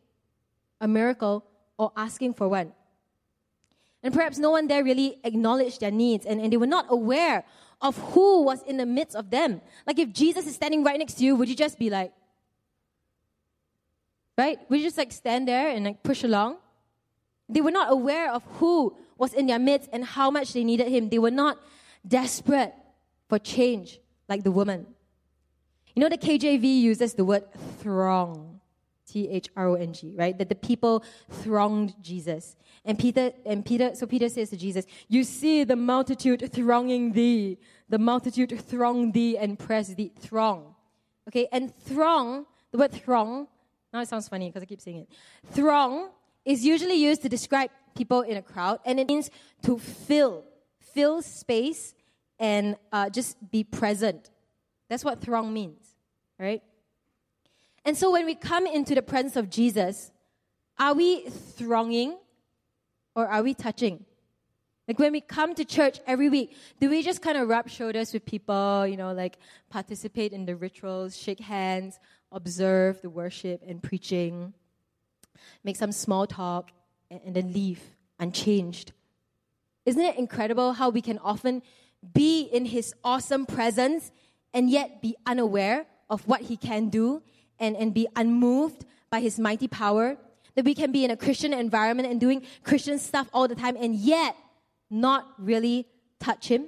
[0.81, 1.45] a miracle
[1.77, 2.73] or asking for one.
[4.03, 7.45] And perhaps no one there really acknowledged their needs and, and they were not aware
[7.83, 9.61] of who was in the midst of them.
[9.87, 12.13] Like if Jesus is standing right next to you, would you just be like,
[14.39, 14.59] right?
[14.69, 16.57] Would you just like stand there and like push along?
[17.49, 20.89] They were not aware of who was in their midst and how much they needed
[20.89, 21.09] him.
[21.09, 21.59] They were not
[22.07, 22.73] desperate
[23.29, 24.87] for change like the woman.
[25.95, 27.45] You know, the KJV uses the word
[27.81, 28.61] throng.
[29.11, 30.37] T H R O N G, right?
[30.39, 32.57] That the people thronged Jesus.
[32.85, 37.59] And Peter, and Peter, so Peter says to Jesus, You see the multitude thronging thee.
[37.89, 40.13] The multitude throng thee and press thee.
[40.19, 40.75] Throng.
[41.29, 43.49] Okay, and throng, the word throng,
[43.93, 45.09] now it sounds funny because I keep saying it.
[45.53, 46.11] Throng
[46.45, 49.31] is usually used to describe people in a crowd, and it means
[49.65, 50.45] to fill,
[50.95, 51.95] fill space
[52.39, 54.31] and uh, just be present.
[54.89, 55.80] That's what throng means,
[56.41, 56.63] right?
[57.85, 60.11] And so when we come into the presence of Jesus,
[60.79, 62.17] are we thronging
[63.15, 64.05] or are we touching?
[64.89, 68.13] Like when we come to church every week, do we just kind of rub shoulders
[68.13, 72.01] with people, you know, like participate in the rituals, shake hands,
[72.33, 74.53] observe the worship and preaching,
[75.63, 76.73] make some small talk,
[77.11, 77.81] and, then leave
[78.19, 78.93] unchanged?
[79.87, 81.63] Isn't it incredible how we can often
[82.15, 84.11] be in His awesome presence
[84.53, 87.23] and yet be unaware of what He can do
[87.61, 90.17] and, and be unmoved by his mighty power.
[90.57, 93.77] That we can be in a Christian environment and doing Christian stuff all the time
[93.77, 94.35] and yet
[94.91, 95.87] not really
[96.19, 96.67] touch him.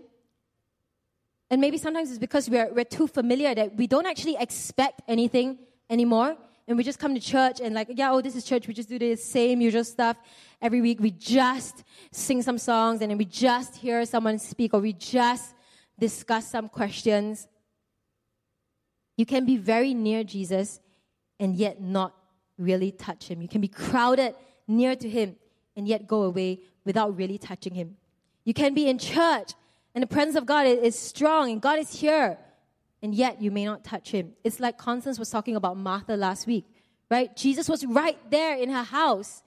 [1.51, 5.59] And maybe sometimes it's because we're, we're too familiar that we don't actually expect anything
[5.91, 6.37] anymore.
[6.69, 8.69] And we just come to church and like, yeah, oh, this is church.
[8.69, 10.17] We just do the same usual stuff
[10.63, 11.01] every week.
[11.01, 15.55] We just sing some songs and then we just hear someone speak or we just
[15.99, 17.49] discuss some questions.
[19.23, 20.81] You can be very near Jesus
[21.39, 22.13] and yet not
[22.59, 23.41] really touch him.
[23.41, 24.35] You can be crowded
[24.67, 25.37] near to him
[25.77, 27.97] and yet go away without really touching him.
[28.43, 29.53] You can be in church
[29.95, 32.37] and the presence of God is strong and God is here
[33.01, 34.33] and yet you may not touch him.
[34.43, 36.67] It's like Constance was talking about Martha last week,
[37.09, 37.31] right?
[37.37, 39.45] Jesus was right there in her house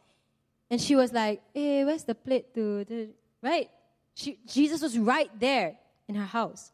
[0.70, 3.10] and she was like, hey, where's the plate to,
[3.42, 3.70] right?
[4.14, 5.76] She, Jesus was right there
[6.08, 6.72] in her house.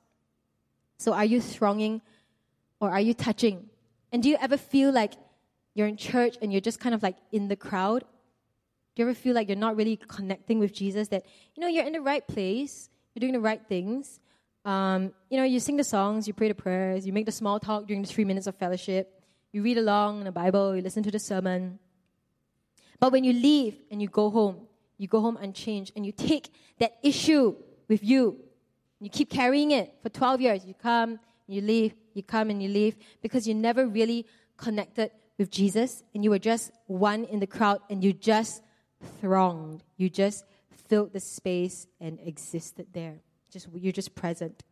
[1.00, 2.04] So are you thronging
[2.82, 3.70] or are you touching?
[4.12, 5.14] And do you ever feel like
[5.74, 8.04] you're in church and you're just kind of like in the crowd?
[8.96, 11.08] Do you ever feel like you're not really connecting with Jesus?
[11.10, 14.20] That, you know, you're in the right place, you're doing the right things.
[14.66, 17.60] Um, you know, you sing the songs, you pray the prayers, you make the small
[17.60, 21.04] talk during the three minutes of fellowship, you read along in the Bible, you listen
[21.04, 21.80] to the sermon.
[23.00, 24.68] But when you leave and you go home,
[24.98, 27.56] you go home unchanged and you take that issue
[27.88, 28.38] with you.
[29.00, 30.66] You keep carrying it for 12 years.
[30.66, 34.26] You come, you leave, you come and you leave because you never really
[34.58, 38.62] connected with Jesus and you were just one in the crowd and you just
[39.20, 39.84] thronged.
[39.98, 40.46] You just
[40.88, 43.20] filled the space and existed there.
[43.52, 44.64] Just you're just present.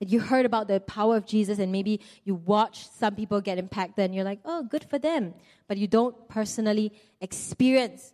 [0.00, 3.58] And you heard about the power of Jesus and maybe you watch some people get
[3.58, 5.34] impacted and you're like, oh, good for them.
[5.68, 8.12] But you don't personally experience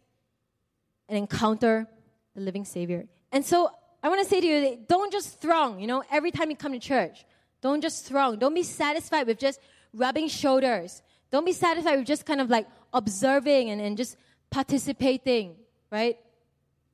[1.09, 1.89] and encounter
[2.35, 3.07] the living Savior.
[3.33, 3.71] And so
[4.03, 6.73] I want to say to you, don't just throng, you know, every time you come
[6.73, 7.25] to church.
[7.61, 8.39] Don't just throng.
[8.39, 9.61] Don't be satisfied with just
[9.93, 11.03] rubbing shoulders.
[11.31, 14.17] Don't be satisfied with just kind of like observing and, and just
[14.51, 15.57] participating,
[15.91, 16.19] right?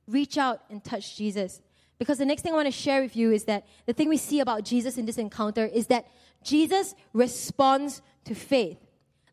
[0.07, 1.61] Reach out and touch Jesus.
[1.97, 4.17] Because the next thing I want to share with you is that the thing we
[4.17, 6.05] see about Jesus in this encounter is that
[6.43, 8.77] Jesus responds to faith.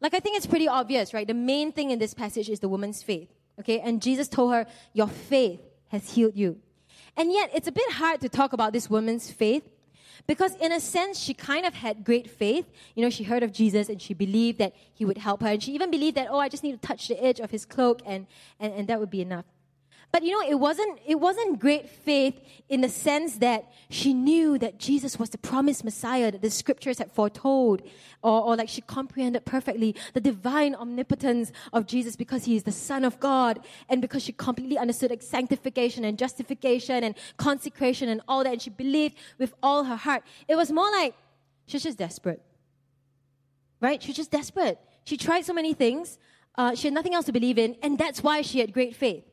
[0.00, 1.26] Like, I think it's pretty obvious, right?
[1.26, 3.28] The main thing in this passage is the woman's faith,
[3.60, 3.80] okay?
[3.80, 6.60] And Jesus told her, Your faith has healed you.
[7.16, 9.68] And yet, it's a bit hard to talk about this woman's faith
[10.26, 12.66] because, in a sense, she kind of had great faith.
[12.94, 15.48] You know, she heard of Jesus and she believed that he would help her.
[15.48, 17.64] And she even believed that, oh, I just need to touch the edge of his
[17.64, 18.26] cloak and,
[18.58, 19.44] and, and that would be enough.
[20.14, 24.56] But you know, it wasn't, it wasn't great faith in the sense that she knew
[24.58, 27.82] that Jesus was the promised Messiah that the scriptures had foretold,
[28.22, 32.70] or, or like she comprehended perfectly the divine omnipotence of Jesus because he is the
[32.70, 38.20] Son of God, and because she completely understood like, sanctification and justification and consecration and
[38.28, 40.22] all that, and she believed with all her heart.
[40.46, 41.16] It was more like
[41.66, 42.40] she's just desperate.
[43.80, 44.00] Right?
[44.00, 44.78] She's just desperate.
[45.02, 46.18] She tried so many things.
[46.54, 49.24] Uh, she had nothing else to believe in, and that's why she had great faith.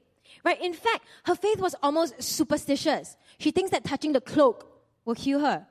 [0.44, 0.62] Right?
[0.62, 3.17] In fact, her faith was almost superstitious.
[3.38, 4.72] She thinks that touching the cloak
[5.06, 5.65] will heal her.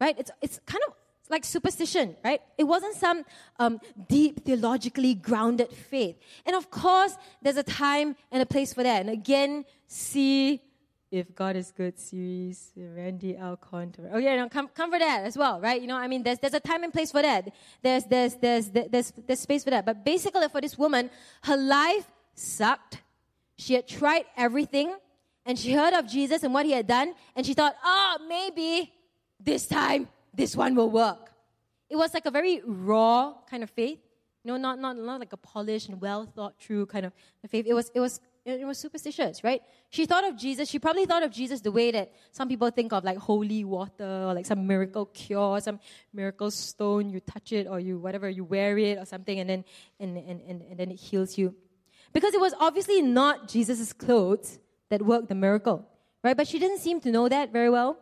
[0.00, 0.16] Right?
[0.18, 0.94] It's, it's kind of
[1.30, 2.40] like superstition, right?
[2.58, 3.24] It wasn't some
[3.58, 6.16] um, deep, theologically grounded faith.
[6.44, 9.00] And of course, there's a time and a place for that.
[9.00, 10.60] And again, see
[11.10, 13.94] if God is good series, Randy Alcorn.
[14.12, 15.80] Oh yeah, no, come, come for that as well, right?
[15.80, 17.52] You know, I mean, there's, there's a time and place for that.
[17.82, 19.86] There's, there's, there's, there's, there's space for that.
[19.86, 21.10] But basically for this woman,
[21.44, 22.98] her life sucked.
[23.56, 24.94] She had tried everything
[25.46, 28.92] and she heard of Jesus and what he had done and she thought, oh, maybe
[29.38, 31.30] this time this one will work.
[31.88, 33.98] It was like a very raw kind of faith.
[34.46, 37.14] Know, not, not, not like a polished and well thought through kind of
[37.48, 37.64] faith.
[37.66, 39.62] It was, it was it was superstitious, right?
[39.88, 42.92] She thought of Jesus, she probably thought of Jesus the way that some people think
[42.92, 45.80] of like holy water or like some miracle cure, some
[46.12, 49.64] miracle stone, you touch it or you whatever, you wear it or something and then
[49.98, 51.54] and, and, and, and then it heals you.
[52.14, 54.58] Because it was obviously not Jesus' clothes
[54.88, 55.86] that worked the miracle,
[56.22, 56.36] right?
[56.36, 57.98] But she didn't seem to know that very well.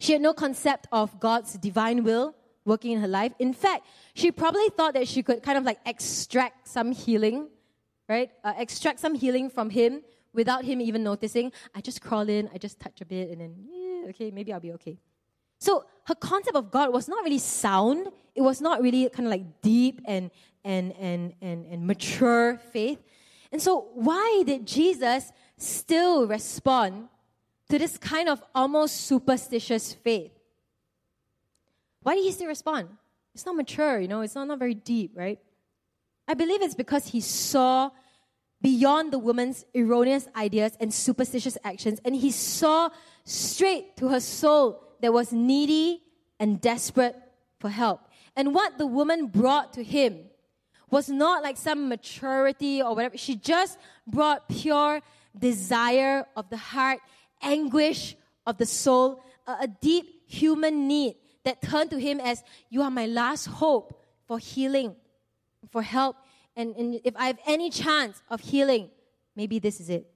[0.00, 2.34] She had no concept of God's divine will
[2.64, 3.32] working in her life.
[3.38, 7.48] In fact, she probably thought that she could kind of like extract some healing,
[8.08, 8.30] right?
[8.42, 10.02] Uh, extract some healing from him
[10.32, 11.52] without him even noticing.
[11.74, 14.60] I just crawl in, I just touch a bit, and then, yeah, okay, maybe I'll
[14.60, 14.98] be okay.
[15.58, 18.08] So her concept of God was not really sound.
[18.34, 20.30] It was not really kind of like deep and,
[20.64, 23.02] and, and, and, and mature faith.
[23.52, 27.08] And so, why did Jesus still respond
[27.70, 30.32] to this kind of almost superstitious faith?
[32.02, 32.88] Why did he still respond?
[33.34, 35.38] It's not mature, you know, it's not, not very deep, right?
[36.28, 37.90] I believe it's because he saw
[38.62, 42.90] beyond the woman's erroneous ideas and superstitious actions, and he saw
[43.24, 46.02] straight to her soul that was needy
[46.38, 47.16] and desperate
[47.58, 48.00] for help.
[48.34, 50.26] And what the woman brought to him
[50.90, 53.16] was not like some maturity or whatever.
[53.16, 55.00] She just brought pure
[55.36, 57.00] desire of the heart,
[57.42, 58.16] anguish
[58.46, 62.90] of the soul, a, a deep human need that turned to him as, You are
[62.90, 64.94] my last hope for healing,
[65.70, 66.16] for help.
[66.56, 68.90] And, and if I have any chance of healing,
[69.34, 70.10] maybe this is it.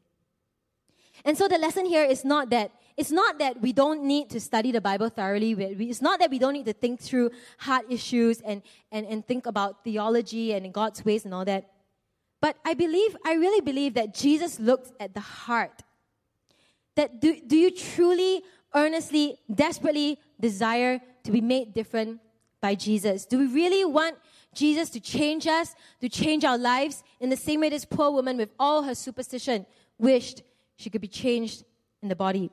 [1.24, 4.38] And so the lesson here is not that it's not that we don't need to
[4.38, 5.52] study the Bible thoroughly.
[5.52, 8.60] It's not that we don't need to think through hard issues and,
[8.92, 11.70] and, and think about theology and God's ways and all that.
[12.42, 15.82] But I believe, I really believe that Jesus looks at the heart.
[16.96, 18.42] That do, do you truly,
[18.74, 22.20] earnestly, desperately desire to be made different
[22.60, 23.24] by Jesus?
[23.24, 24.16] Do we really want
[24.52, 28.36] Jesus to change us, to change our lives in the same way this poor woman
[28.36, 29.64] with all her superstition
[29.98, 30.42] wished
[30.76, 31.64] she could be changed
[32.02, 32.50] in the body?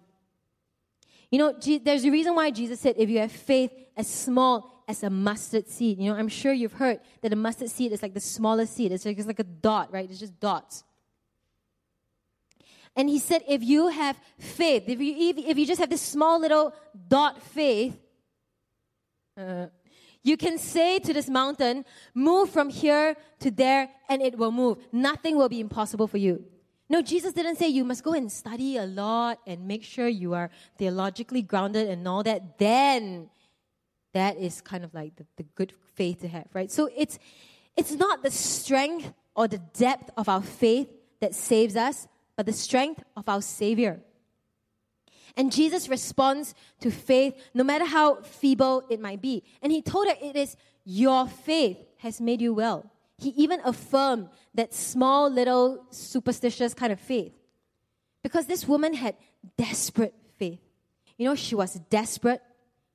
[1.31, 1.53] You know,
[1.83, 5.67] there's a reason why Jesus said, if you have faith as small as a mustard
[5.67, 8.75] seed, you know, I'm sure you've heard that a mustard seed is like the smallest
[8.75, 8.91] seed.
[8.93, 10.09] It's like, it's like a dot, right?
[10.09, 10.83] It's just dots.
[12.95, 16.01] And he said, if you have faith, if you, if, if you just have this
[16.01, 16.73] small little
[17.07, 17.99] dot faith,
[19.37, 19.67] uh,
[20.23, 24.77] you can say to this mountain, move from here to there, and it will move.
[24.91, 26.45] Nothing will be impossible for you.
[26.89, 30.33] No, Jesus didn't say you must go and study a lot and make sure you
[30.33, 32.57] are theologically grounded and all that.
[32.57, 33.29] Then
[34.13, 36.71] that is kind of like the, the good faith to have, right?
[36.71, 37.19] So it's
[37.75, 42.53] it's not the strength or the depth of our faith that saves us, but the
[42.53, 43.99] strength of our Savior.
[45.35, 49.43] And Jesus responds to faith, no matter how feeble it might be.
[49.61, 52.89] And he told her, It is your faith has made you well.
[53.17, 57.33] He even affirmed that small, little, superstitious kind of faith.
[58.23, 59.15] Because this woman had
[59.57, 60.59] desperate faith.
[61.17, 62.41] You know, she was desperate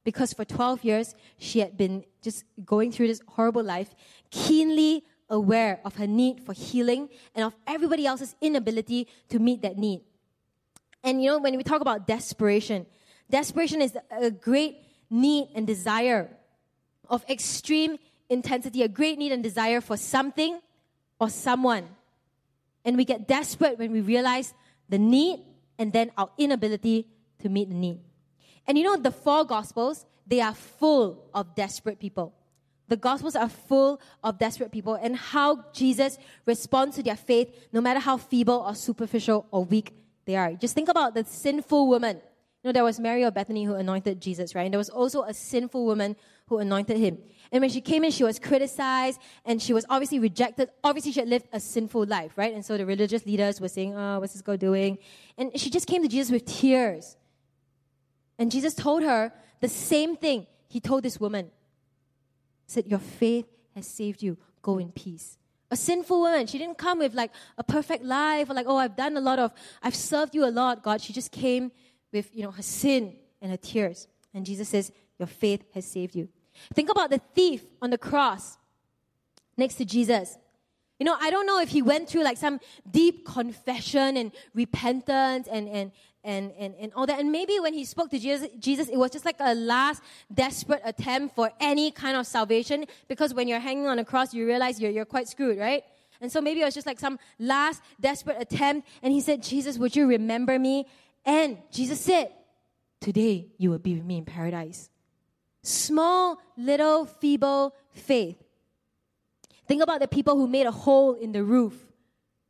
[0.04, 3.94] because for 12 years she had been just going through this horrible life,
[4.30, 9.76] keenly aware of her need for healing and of everybody else's inability to meet that
[9.78, 10.02] need.
[11.02, 12.86] And you know, when we talk about desperation,
[13.28, 14.76] desperation is a great
[15.10, 16.30] need and desire
[17.08, 17.98] of extreme
[18.28, 20.60] intensity, a great need and desire for something
[21.18, 21.88] or someone.
[22.84, 24.54] And we get desperate when we realize
[24.88, 25.40] the need
[25.78, 27.06] and then our inability
[27.40, 28.00] to meet the need.
[28.66, 32.34] And you know, the four gospels, they are full of desperate people.
[32.88, 37.80] The gospels are full of desperate people and how Jesus responds to their faith, no
[37.80, 39.94] matter how feeble or superficial or weak
[40.26, 40.52] they are.
[40.54, 42.16] Just think about the sinful woman.
[42.16, 44.64] You know, there was Mary of Bethany who anointed Jesus, right?
[44.64, 46.16] And there was also a sinful woman
[46.46, 47.18] who anointed him.
[47.50, 50.70] And when she came in, she was criticized and she was obviously rejected.
[50.82, 52.54] Obviously, she had lived a sinful life, right?
[52.54, 54.98] And so the religious leaders were saying, Oh, what's this girl doing?
[55.36, 57.16] And she just came to Jesus with tears.
[58.38, 61.46] And Jesus told her the same thing he told this woman.
[62.66, 64.38] He said, Your faith has saved you.
[64.62, 65.36] Go in peace
[65.72, 66.46] a sinful woman.
[66.46, 69.38] She didn't come with like a perfect life or like, oh, I've done a lot
[69.38, 71.00] of, I've served you a lot, God.
[71.00, 71.72] She just came
[72.12, 74.06] with, you know, her sin and her tears.
[74.34, 76.28] And Jesus says, your faith has saved you.
[76.74, 78.58] Think about the thief on the cross
[79.56, 80.36] next to Jesus.
[80.98, 85.48] You know, I don't know if he went through like some deep confession and repentance
[85.50, 85.90] and, and,
[86.22, 87.18] and, and, and all that.
[87.18, 90.02] And maybe when he spoke to Jesus, Jesus, it was just like a last
[90.32, 94.46] desperate attempt for any kind of salvation because when you're hanging on a cross, you
[94.46, 95.82] realize you're, you're quite screwed, right?
[96.20, 98.86] And so maybe it was just like some last desperate attempt.
[99.02, 100.86] And he said, Jesus, would you remember me?
[101.24, 102.32] And Jesus said,
[103.00, 104.88] Today you will be with me in paradise.
[105.62, 108.42] Small, little, feeble faith.
[109.66, 111.74] Think about the people who made a hole in the roof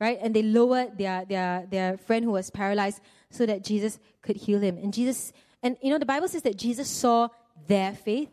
[0.03, 0.19] right?
[0.21, 3.01] And they lowered their, their, their friend who was paralyzed
[3.31, 4.77] so that Jesus could heal him.
[4.77, 5.33] And Jesus,
[5.63, 7.29] and you know, the Bible says that Jesus saw
[7.69, 8.29] their faith,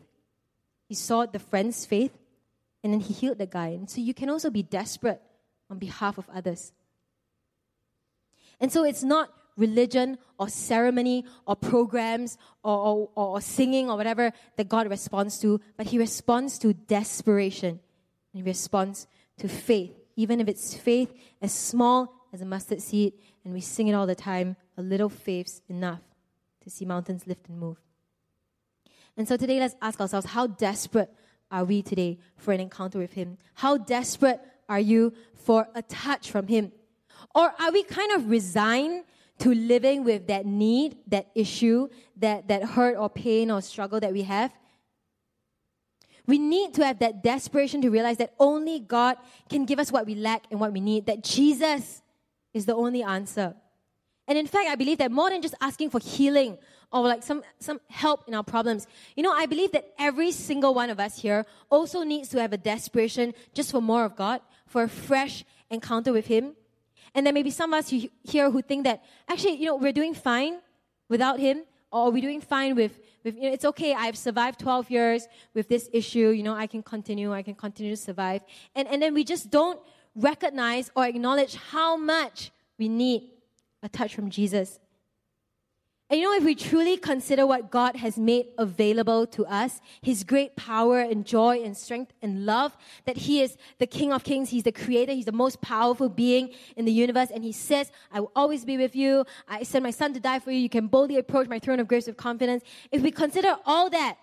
[0.88, 2.18] he saw the friend's faith,
[2.84, 3.68] and then he healed the guy.
[3.68, 5.22] And so you can also be desperate
[5.70, 6.74] on behalf of others.
[8.60, 9.30] And so it's not
[9.60, 15.62] religion or ceremony or programs or, or, or, singing or whatever that God responds to,
[15.78, 17.80] but He responds to desperation.
[18.34, 19.08] He responds
[19.40, 23.88] to faith, even if it's faith as small as a mustard seed, and we sing
[23.88, 26.02] it all the time a little faith's enough
[26.64, 27.78] to see mountains lift and move.
[29.18, 31.14] And so today, let's ask ourselves how desperate
[31.52, 33.38] are we today for an encounter with Him?
[33.56, 36.72] How desperate are you for a touch from Him?
[37.36, 39.04] Or are we kind of resigned
[39.40, 41.88] to living with that need, that issue,
[42.18, 44.54] that, that hurt or pain or struggle that we have?
[46.28, 49.18] We need to have that desperation to realize that only God
[49.50, 52.04] can give us what we lack and what we need, that Jesus
[52.54, 53.56] is the only answer.
[54.28, 56.60] And in fact, I believe that more than just asking for healing
[56.92, 58.86] or like some, some help in our problems,
[59.16, 62.54] you know, I believe that every single one of us here also needs to have
[62.54, 66.54] a desperation just for more of God, for a fresh encounter with Him.
[67.14, 67.94] And there may be some of us
[68.24, 70.60] here who think that actually, you know, we're doing fine
[71.10, 74.92] without Him, or we're doing fine with, with you know, it's okay, I've survived 12
[74.92, 78.44] years with this issue, you know, I can continue, I can continue to survive.
[78.76, 79.80] And, and then we just don't
[80.16, 83.32] recognize or acknowledge how much we need
[83.82, 84.80] a touch from Jesus.
[86.12, 90.24] And you know, if we truly consider what God has made available to us, His
[90.24, 94.50] great power and joy and strength and love, that He is the King of Kings,
[94.50, 98.22] He's the Creator, He's the most powerful being in the universe, and He says, I
[98.22, 99.24] will always be with you.
[99.48, 100.58] I send my Son to die for you.
[100.58, 102.64] You can boldly approach my throne of grace with confidence.
[102.92, 104.18] If we consider all that,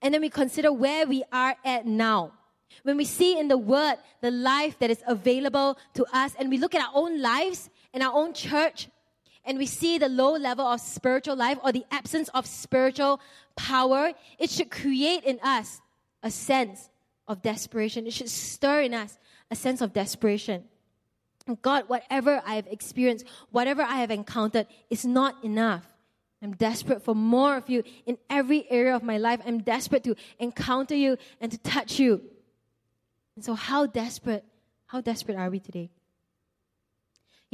[0.00, 2.32] and then we consider where we are at now,
[2.82, 6.56] when we see in the Word the life that is available to us, and we
[6.56, 8.88] look at our own lives and our own church,
[9.44, 13.20] and we see the low level of spiritual life or the absence of spiritual
[13.56, 15.80] power, it should create in us
[16.22, 16.88] a sense
[17.28, 18.06] of desperation.
[18.06, 19.18] It should stir in us
[19.50, 20.64] a sense of desperation.
[21.60, 25.84] God, whatever I have experienced, whatever I have encountered is not enough.
[26.42, 29.40] I'm desperate for more of you in every area of my life.
[29.46, 32.22] I'm desperate to encounter you and to touch you.
[33.36, 34.44] And so, how desperate,
[34.86, 35.90] how desperate are we today?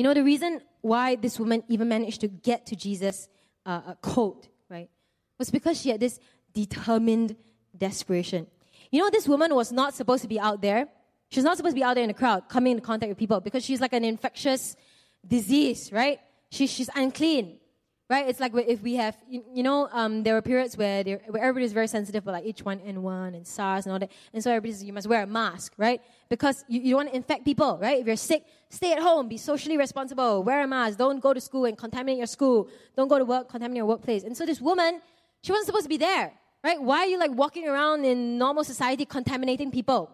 [0.01, 3.29] You know, the reason why this woman even managed to get to Jesus'
[3.67, 4.89] uh, coat, right,
[5.39, 6.19] was because she had this
[6.55, 7.37] determined
[7.77, 8.47] desperation.
[8.91, 10.89] You know, this woman was not supposed to be out there.
[11.29, 13.41] She's not supposed to be out there in the crowd, coming into contact with people,
[13.41, 14.75] because she's like an infectious
[15.29, 16.19] disease, right?
[16.51, 17.60] She, she's unclean
[18.11, 18.29] right?
[18.29, 21.45] It's like if we have, you, you know, um, there were periods where, there, where
[21.45, 24.11] everybody's very sensitive for like H1N1 and SARS and all that.
[24.35, 26.03] And so everybody says you must wear a mask, right?
[26.29, 28.01] Because you, you don't want to infect people, right?
[28.01, 31.41] If you're sick, stay at home, be socially responsible, wear a mask, don't go to
[31.41, 34.25] school and contaminate your school, don't go to work, contaminate your workplace.
[34.25, 35.01] And so this woman,
[35.43, 36.33] she wasn't supposed to be there,
[36.65, 36.83] right?
[36.83, 40.11] Why are you like walking around in normal society contaminating people?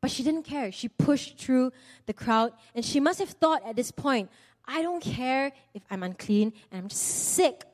[0.00, 0.70] But she didn't care.
[0.72, 1.72] She pushed through
[2.06, 4.30] the crowd, and she must have thought at this point,
[4.66, 7.64] I don't care if I'm unclean and I'm sick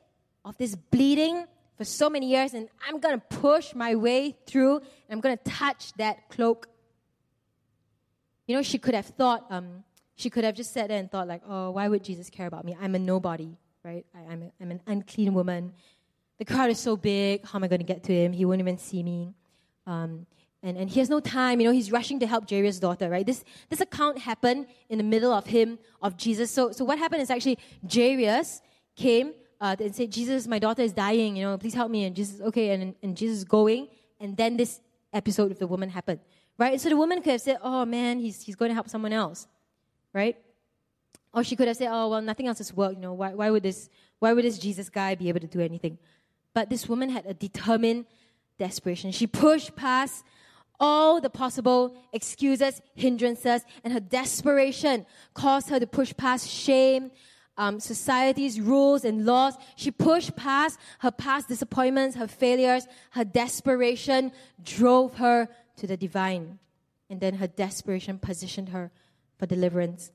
[0.45, 1.45] of this bleeding
[1.77, 5.93] for so many years, and I'm gonna push my way through and I'm gonna touch
[5.93, 6.67] that cloak.
[8.45, 9.83] You know, she could have thought, um,
[10.15, 12.65] she could have just sat there and thought, like, oh, why would Jesus care about
[12.65, 12.77] me?
[12.79, 14.05] I'm a nobody, right?
[14.13, 15.73] I, am a, I'm an unclean woman.
[16.37, 17.45] The crowd is so big.
[17.45, 18.33] How am I going to get to him?
[18.33, 19.33] He won't even see me.
[19.87, 20.25] Um,
[20.63, 21.59] and, and he has no time.
[21.59, 23.25] You know, he's rushing to help Jairus' daughter, right?
[23.25, 26.49] This, this account happened in the middle of him, of Jesus.
[26.49, 27.59] So, so what happened is actually
[27.93, 28.61] Jairus
[28.95, 32.05] came uh, and said, Jesus, my daughter is dying, you know, please help me.
[32.05, 33.89] And Jesus, okay, and, and Jesus is going.
[34.19, 34.79] And then this
[35.11, 36.21] episode with the woman happened,
[36.57, 36.79] right?
[36.79, 39.47] So the woman could have said, oh man, he's, he's going to help someone else,
[40.13, 40.37] right?
[41.33, 43.49] Or she could have said, oh, well, nothing else has worked, you know, why, why,
[43.49, 43.89] would this,
[44.19, 45.97] why would this Jesus guy be able to do anything?
[46.53, 48.05] But this woman had a determined
[48.59, 49.11] desperation.
[49.11, 50.23] She pushed past
[50.79, 57.11] all the possible excuses, hindrances, and her desperation caused her to push past shame,
[57.57, 59.55] um, society's rules and laws.
[59.75, 62.87] She pushed past her past disappointments, her failures.
[63.11, 64.31] Her desperation
[64.63, 65.47] drove her
[65.77, 66.59] to the divine.
[67.09, 68.91] And then her desperation positioned her
[69.37, 70.11] for deliverance.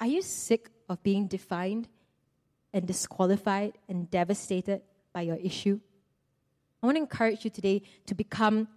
[0.00, 1.88] Are you sick of being defined
[2.72, 4.80] and disqualified and devastated
[5.12, 5.80] by your issue?
[6.82, 8.68] I want to encourage you today to become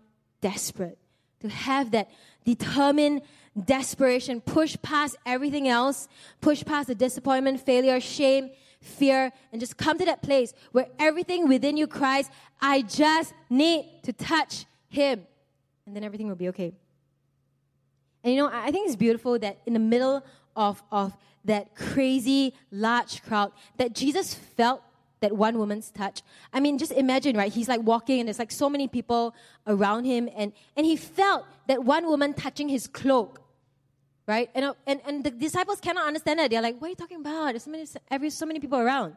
[0.41, 0.99] desperate
[1.41, 2.09] to have that
[2.43, 3.21] determined
[3.63, 6.07] desperation, push past everything else,
[6.41, 11.47] push past the disappointment, failure, shame, fear, and just come to that place where everything
[11.47, 12.29] within you cries,
[12.61, 15.25] I just need to touch him.
[15.85, 16.73] And then everything will be okay.
[18.23, 20.23] And you know, I think it's beautiful that in the middle
[20.55, 21.15] of, of
[21.45, 24.81] that crazy large crowd, that Jesus felt
[25.25, 26.21] that one woman's touch.
[26.53, 27.51] I mean, just imagine, right?
[27.51, 29.33] He's like walking and there's like so many people
[29.65, 33.41] around him and, and he felt that one woman touching his cloak.
[34.27, 34.49] Right?
[34.55, 36.49] And, and, and the disciples cannot understand that.
[36.51, 37.51] They're like, what are you talking about?
[37.53, 39.15] There's so many, every, so many people around.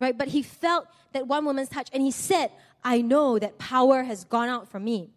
[0.00, 0.16] Right?
[0.16, 2.50] But he felt that one woman's touch and he said,
[2.84, 5.10] I know that power has gone out from me.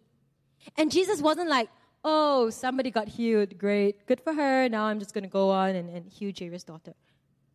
[0.76, 1.68] And Jesus wasn't like,
[2.04, 3.58] oh, somebody got healed.
[3.58, 4.06] Great.
[4.06, 4.68] Good for her.
[4.68, 6.94] Now I'm just going to go on and, and heal Jairus' daughter.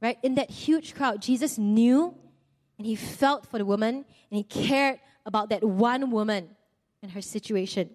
[0.02, 0.18] Right?
[0.24, 2.16] In that huge crowd, Jesus knew
[2.82, 6.50] and he felt for the woman and he cared about that one woman
[7.04, 7.92] and her situation.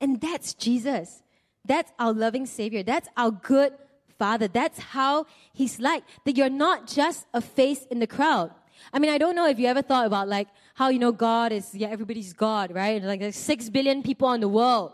[0.00, 1.22] And that's Jesus.
[1.66, 2.82] That's our loving Savior.
[2.82, 3.74] That's our good
[4.18, 4.48] Father.
[4.48, 6.02] That's how He's like.
[6.24, 8.52] That you're not just a face in the crowd.
[8.90, 11.52] I mean, I don't know if you ever thought about like how, you know, God
[11.52, 13.02] is, yeah, everybody's God, right?
[13.02, 14.92] Like there's six billion people in the world,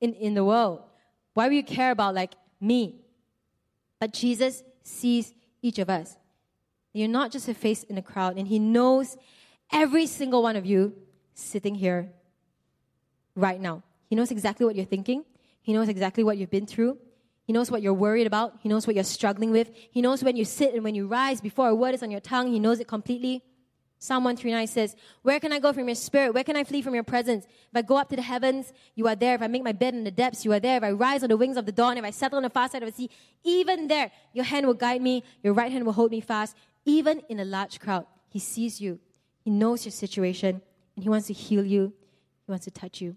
[0.00, 0.82] in, in the world.
[1.34, 3.04] Why would you care about like me?
[4.00, 5.32] But Jesus sees
[5.62, 6.16] each of us.
[6.92, 9.16] You're not just a face in a crowd, and He knows
[9.72, 10.94] every single one of you
[11.34, 12.12] sitting here
[13.34, 13.82] right now.
[14.08, 15.24] He knows exactly what you're thinking,
[15.62, 16.98] He knows exactly what you've been through.
[17.44, 18.54] He knows what you're worried about.
[18.60, 19.72] He knows what you're struggling with.
[19.90, 22.20] He knows when you sit and when you rise before a word is on your
[22.20, 22.52] tongue.
[22.52, 23.42] He knows it completely.
[23.98, 26.32] Psalm 139 says, Where can I go from your spirit?
[26.32, 27.44] Where can I flee from your presence?
[27.44, 29.34] If I go up to the heavens, you are there.
[29.34, 30.78] If I make my bed in the depths, you are there.
[30.78, 32.68] If I rise on the wings of the dawn, if I settle on the far
[32.68, 33.10] side of the sea,
[33.44, 36.56] even there, your hand will guide me, your right hand will hold me fast.
[36.84, 38.98] Even in a large crowd, He sees you.
[39.42, 40.60] He knows your situation,
[40.96, 41.92] and He wants to heal you.
[42.46, 43.16] He wants to touch you.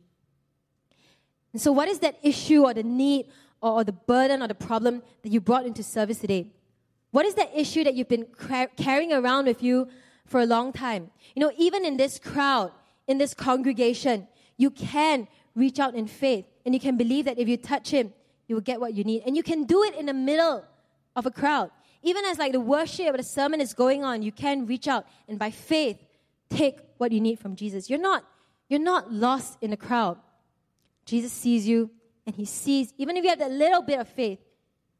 [1.54, 3.28] And so, what is that issue or the need
[3.62, 6.48] or, the burden or the problem that you brought into service today?
[7.12, 9.88] What is that issue that you've been car- carrying around with you
[10.26, 11.12] for a long time?
[11.36, 12.72] You know, even in this crowd,
[13.08, 17.48] in this congregation, you can reach out in faith and you can believe that if
[17.48, 18.14] you touch Him,
[18.48, 19.24] you will get what you need.
[19.26, 20.66] And you can do it in the middle
[21.16, 21.70] of a crowd.
[22.04, 25.06] Even as like the worship or the sermon is going on, you can reach out
[25.28, 25.98] and by faith
[26.50, 27.90] take what you need from Jesus.
[27.90, 28.26] You're not,
[28.70, 30.18] you're not lost in the crowd.
[31.06, 31.90] Jesus sees you
[32.26, 34.40] and he sees, even if you have that little bit of faith,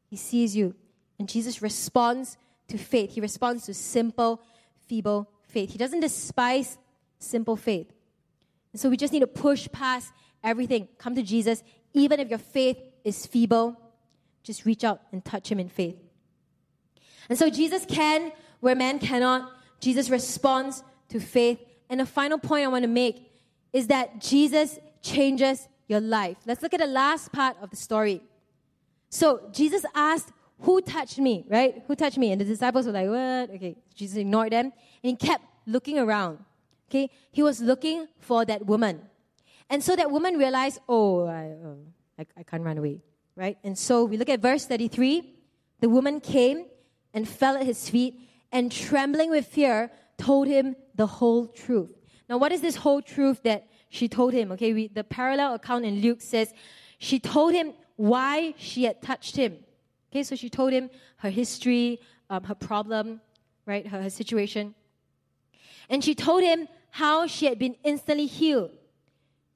[0.08, 0.74] he sees you.
[1.18, 2.36] And Jesus responds
[2.68, 3.12] to faith.
[3.12, 4.40] He responds to simple,
[4.86, 5.70] feeble faith.
[5.70, 6.78] He doesn't despise
[7.18, 7.92] simple faith.
[8.72, 10.88] And so we just need to push past everything.
[10.98, 11.62] Come to Jesus.
[11.92, 13.80] Even if your faith is feeble,
[14.42, 15.96] just reach out and touch him in faith.
[17.28, 19.52] And so Jesus can where man cannot.
[19.80, 21.58] Jesus responds to faith.
[21.90, 23.30] And the final point I want to make
[23.72, 26.38] is that Jesus changes your life.
[26.46, 28.22] Let's look at the last part of the story.
[29.10, 31.44] So Jesus asked, Who touched me?
[31.48, 31.82] Right?
[31.86, 32.32] Who touched me?
[32.32, 33.54] And the disciples were like, What?
[33.56, 33.76] Okay.
[33.94, 34.66] Jesus ignored them.
[34.66, 34.72] And
[35.02, 36.38] he kept looking around.
[36.88, 37.10] Okay?
[37.30, 39.02] He was looking for that woman.
[39.68, 41.74] And so that woman realized, Oh, I, uh,
[42.18, 43.02] I, I can't run away.
[43.36, 43.58] Right?
[43.62, 45.34] And so we look at verse 33.
[45.80, 46.66] The woman came
[47.14, 48.20] and fell at his feet
[48.52, 51.90] and trembling with fear told him the whole truth.
[52.28, 54.52] Now, what is this whole truth that she told him?
[54.52, 56.52] Okay, we, the parallel account in Luke says
[56.98, 59.58] she told him why she had touched him.
[60.10, 62.00] Okay, so she told him her history,
[62.30, 63.20] um, her problem,
[63.66, 64.74] right, her, her situation.
[65.88, 68.70] And she told him how she had been instantly healed.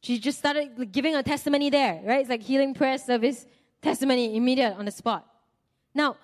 [0.01, 2.21] She just started giving a testimony there, right?
[2.21, 3.47] It's like healing prayer service,
[3.83, 5.27] testimony immediate on the spot.
[5.95, 6.17] Now,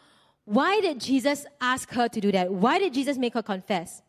[0.44, 2.52] why did Jesus ask her to do that?
[2.52, 4.02] Why did Jesus make her confess?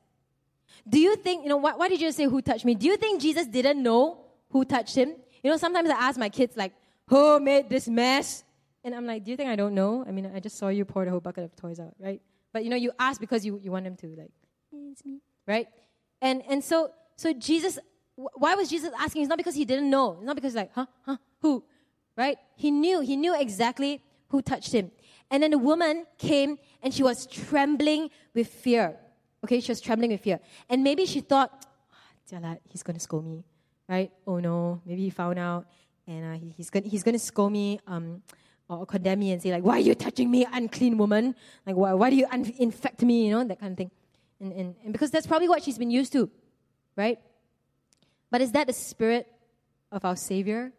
[0.87, 2.75] Do you think, you know, why, why did you say who touched me?
[2.75, 4.19] Do you think Jesus didn't know
[4.49, 5.15] who touched him?
[5.43, 6.73] You know, sometimes I ask my kids, like,
[7.07, 8.43] who made this mess?
[8.83, 10.03] And I'm like, do you think I don't know?
[10.07, 12.21] I mean, I just saw you pour the whole bucket of toys out, right?
[12.53, 14.31] But you know, you ask because you, you want them to, like,
[14.91, 15.67] it's me, right?
[16.21, 17.79] And, and so, so Jesus,
[18.15, 19.23] why was Jesus asking?
[19.23, 20.13] It's not because he didn't know.
[20.13, 21.63] It's not because like, huh, huh, who,
[22.15, 22.37] right?
[22.55, 24.91] He knew, he knew exactly who touched him.
[25.31, 28.95] And then the woman came and she was trembling with fear.
[29.43, 30.39] Okay, she was trembling with fear.
[30.69, 31.65] And maybe she thought,
[32.33, 33.43] oh, he's going to scold me,
[33.87, 34.11] right?
[34.25, 35.67] Oh no, maybe he found out
[36.07, 38.21] and uh, he, he's going he's gonna scold me um,
[38.69, 41.35] or condemn me and say, like, why are you touching me, unclean woman?
[41.65, 43.91] Like, why, why do you un- infect me, you know, that kind of thing.
[44.39, 46.29] And, and, and because that's probably what she's been used to,
[46.95, 47.19] right?
[48.31, 49.31] But is that the spirit
[49.91, 50.73] of our Savior?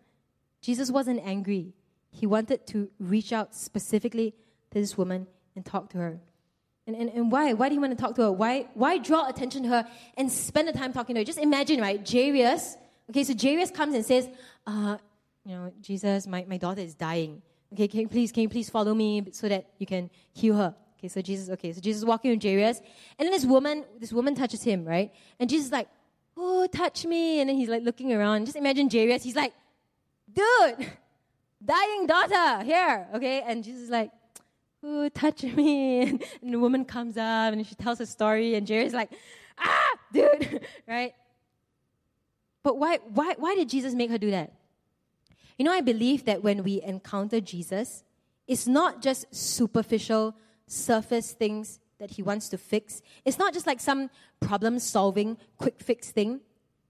[0.61, 1.73] Jesus wasn't angry
[2.19, 4.35] he wanted to reach out specifically
[4.71, 6.19] to this woman and talk to her.
[6.87, 7.53] And, and, and why?
[7.53, 8.33] Why do you want to talk to her?
[8.33, 9.87] Why, why draw attention to her
[10.17, 11.25] and spend the time talking to her?
[11.25, 12.01] Just imagine, right?
[12.11, 12.77] Jairus.
[13.11, 14.29] Okay, so Jairus comes and says,
[14.67, 14.97] uh,
[15.45, 17.43] you know, Jesus, my, my daughter is dying.
[17.75, 20.75] Okay, can you please, can you please follow me so that you can heal her?
[20.99, 22.81] Okay, so Jesus, okay, so Jesus walking with Jairus.
[23.19, 25.13] And then this woman, this woman touches him, right?
[25.39, 25.89] And Jesus is like,
[26.35, 27.41] oh, touch me.
[27.41, 28.47] And then he's like looking around.
[28.47, 29.23] Just imagine Jairus.
[29.23, 29.53] He's like,
[30.33, 30.93] dude,
[31.67, 33.43] dying daughter, here, okay?
[33.47, 34.11] And Jesus is like,
[34.81, 36.03] who touched me?
[36.03, 39.11] And, and the woman comes up and she tells her story, and Jerry's like,
[39.59, 41.15] ah, dude, right?
[42.63, 44.53] But why, why, why did Jesus make her do that?
[45.59, 48.05] You know, I believe that when we encounter Jesus,
[48.47, 50.35] it's not just superficial,
[50.67, 53.03] surface things that he wants to fix.
[53.25, 54.11] It's not just like some
[54.41, 56.41] problem solving, quick fix thing.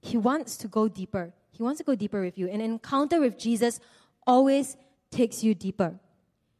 [0.00, 1.32] He wants to go deeper.
[1.50, 2.48] He wants to go deeper with you.
[2.48, 3.80] An encounter with Jesus
[4.26, 4.76] always
[5.10, 5.98] takes you deeper.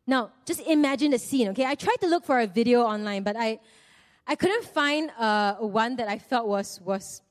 [0.06, 1.66] Now, just imagine the scene, okay?
[1.66, 3.58] I tried to look for a video online, but I,
[4.26, 7.22] I couldn't find uh, one that I felt was, was,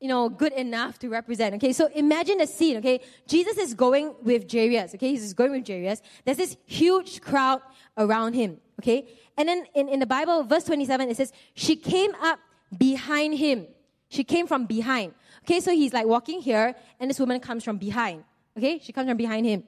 [0.00, 1.74] you know, good enough to represent, okay?
[1.74, 3.00] So imagine the scene, okay?
[3.26, 5.10] Jesus is going with Jairus, okay?
[5.10, 6.00] He's going with Jairus.
[6.24, 7.60] There's this huge crowd
[7.98, 9.06] around him, okay?
[9.36, 12.38] And then in, in the Bible, verse 27, it says, she came up
[12.76, 13.66] behind him.
[14.08, 15.12] She came from behind.
[15.44, 18.24] Okay, so he's like walking here, and this woman comes from behind.
[18.56, 19.64] Okay, she comes from behind him.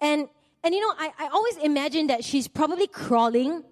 [0.00, 0.28] And
[0.62, 3.64] and you know, I, I always imagine that she's probably crawling.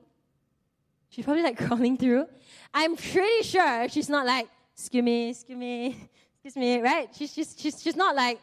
[1.11, 2.27] She's probably like crawling through.
[2.75, 5.87] I'm pretty sure she's not like, excuse me, excuse me,
[6.45, 7.09] excuse me, right?
[7.15, 8.41] She's she's she's, she's not like,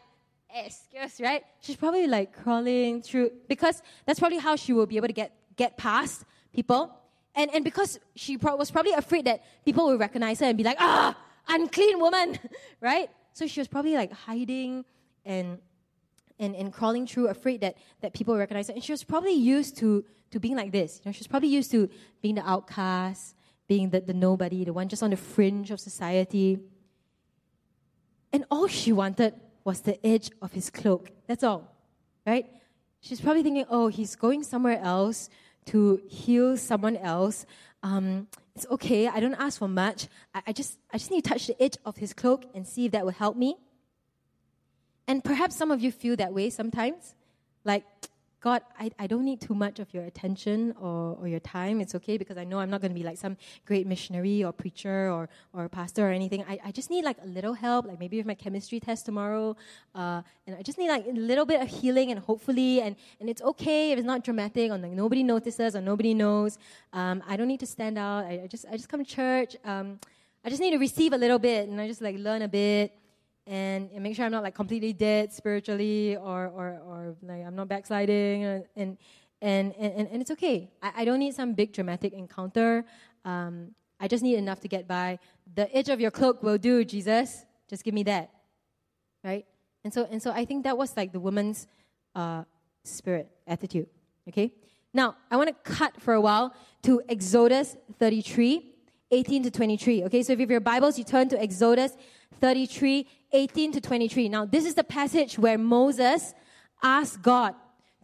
[0.54, 1.44] excuse, right?
[1.60, 5.32] She's probably like crawling through because that's probably how she will be able to get
[5.56, 6.92] get past people.
[7.36, 10.64] And, and because she pro- was probably afraid that people will recognize her and be
[10.64, 11.14] like, ah,
[11.48, 12.38] unclean woman,
[12.80, 13.10] right?
[13.34, 14.86] So she was probably like hiding
[15.26, 15.58] and,
[16.38, 18.74] and, and crawling through, afraid that, that people recognize her.
[18.74, 21.00] And she was probably used to, to being like this.
[21.04, 21.88] You know, she was probably used to
[22.22, 23.34] being the outcast,
[23.68, 26.58] being the, the nobody, the one just on the fringe of society.
[28.32, 29.34] And all she wanted
[29.64, 31.10] was the edge of his cloak.
[31.26, 31.72] That's all,
[32.26, 32.46] right?
[33.00, 35.28] She's probably thinking, oh, he's going somewhere else
[35.66, 37.46] to heal someone else.
[37.82, 39.08] Um, it's okay.
[39.08, 40.08] I don't ask for much.
[40.34, 42.86] I, I, just, I just need to touch the edge of his cloak and see
[42.86, 43.56] if that will help me.
[45.08, 47.14] And perhaps some of you feel that way sometimes.
[47.64, 47.84] Like,
[48.46, 51.80] God, I, I don't need too much of your attention or, or your time.
[51.80, 54.52] It's okay because I know I'm not going to be like some great missionary or
[54.52, 56.44] preacher or, or pastor or anything.
[56.48, 59.56] I, I just need like a little help, like maybe with my chemistry test tomorrow.
[59.96, 63.28] Uh, and I just need like a little bit of healing and hopefully, and, and
[63.28, 66.56] it's okay if it's not dramatic or like nobody notices or nobody knows.
[66.92, 68.26] Um, I don't need to stand out.
[68.26, 69.56] I, I, just, I just come to church.
[69.64, 69.98] Um,
[70.44, 72.92] I just need to receive a little bit and I just like learn a bit
[73.46, 77.54] and, and, make sure I'm not like completely dead spiritually or, or, or like I'm
[77.54, 78.96] not backsliding and, and,
[79.40, 80.70] and, and, and it's okay.
[80.82, 82.84] I, I don't need some big dramatic encounter.
[83.24, 85.18] Um, I just need enough to get by.
[85.54, 87.44] The edge of your cloak will do, Jesus.
[87.68, 88.30] Just give me that.
[89.22, 89.46] Right?
[89.84, 91.66] And so, and so I think that was like the woman's
[92.14, 92.44] uh,
[92.84, 93.86] spirit, attitude.
[94.28, 94.52] Okay?
[94.92, 98.72] Now, I want to cut for a while to Exodus 33,
[99.10, 100.04] 18 to 23.
[100.04, 101.96] Okay, so if you have your Bibles, you turn to Exodus
[102.40, 104.28] 33, 18 to 23.
[104.28, 106.34] Now, this is the passage where Moses
[106.82, 107.54] asked God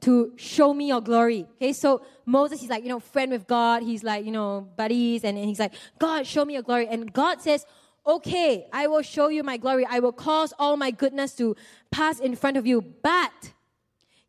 [0.02, 1.46] to show me your glory.
[1.56, 3.82] Okay, so Moses, he's like, you know, friend with God.
[3.82, 5.24] He's like, you know, buddies.
[5.24, 6.88] And, and he's like, God, show me your glory.
[6.88, 7.64] And God says,
[8.06, 9.86] okay, I will show you my glory.
[9.88, 11.56] I will cause all my goodness to
[11.90, 12.82] pass in front of you.
[13.02, 13.52] But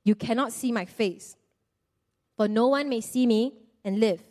[0.04, 1.36] you cannot see my face.
[2.38, 4.24] For no one may see me and live.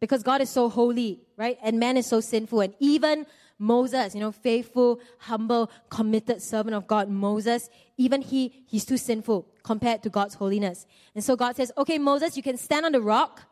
[0.00, 1.58] Because God is so holy, right?
[1.62, 2.60] And man is so sinful.
[2.60, 3.26] And even
[3.58, 9.46] Moses, you know, faithful, humble, committed servant of God, Moses, even he, he's too sinful
[9.62, 10.86] compared to God's holiness.
[11.14, 13.42] And so God says, okay, Moses, you can stand on the rock.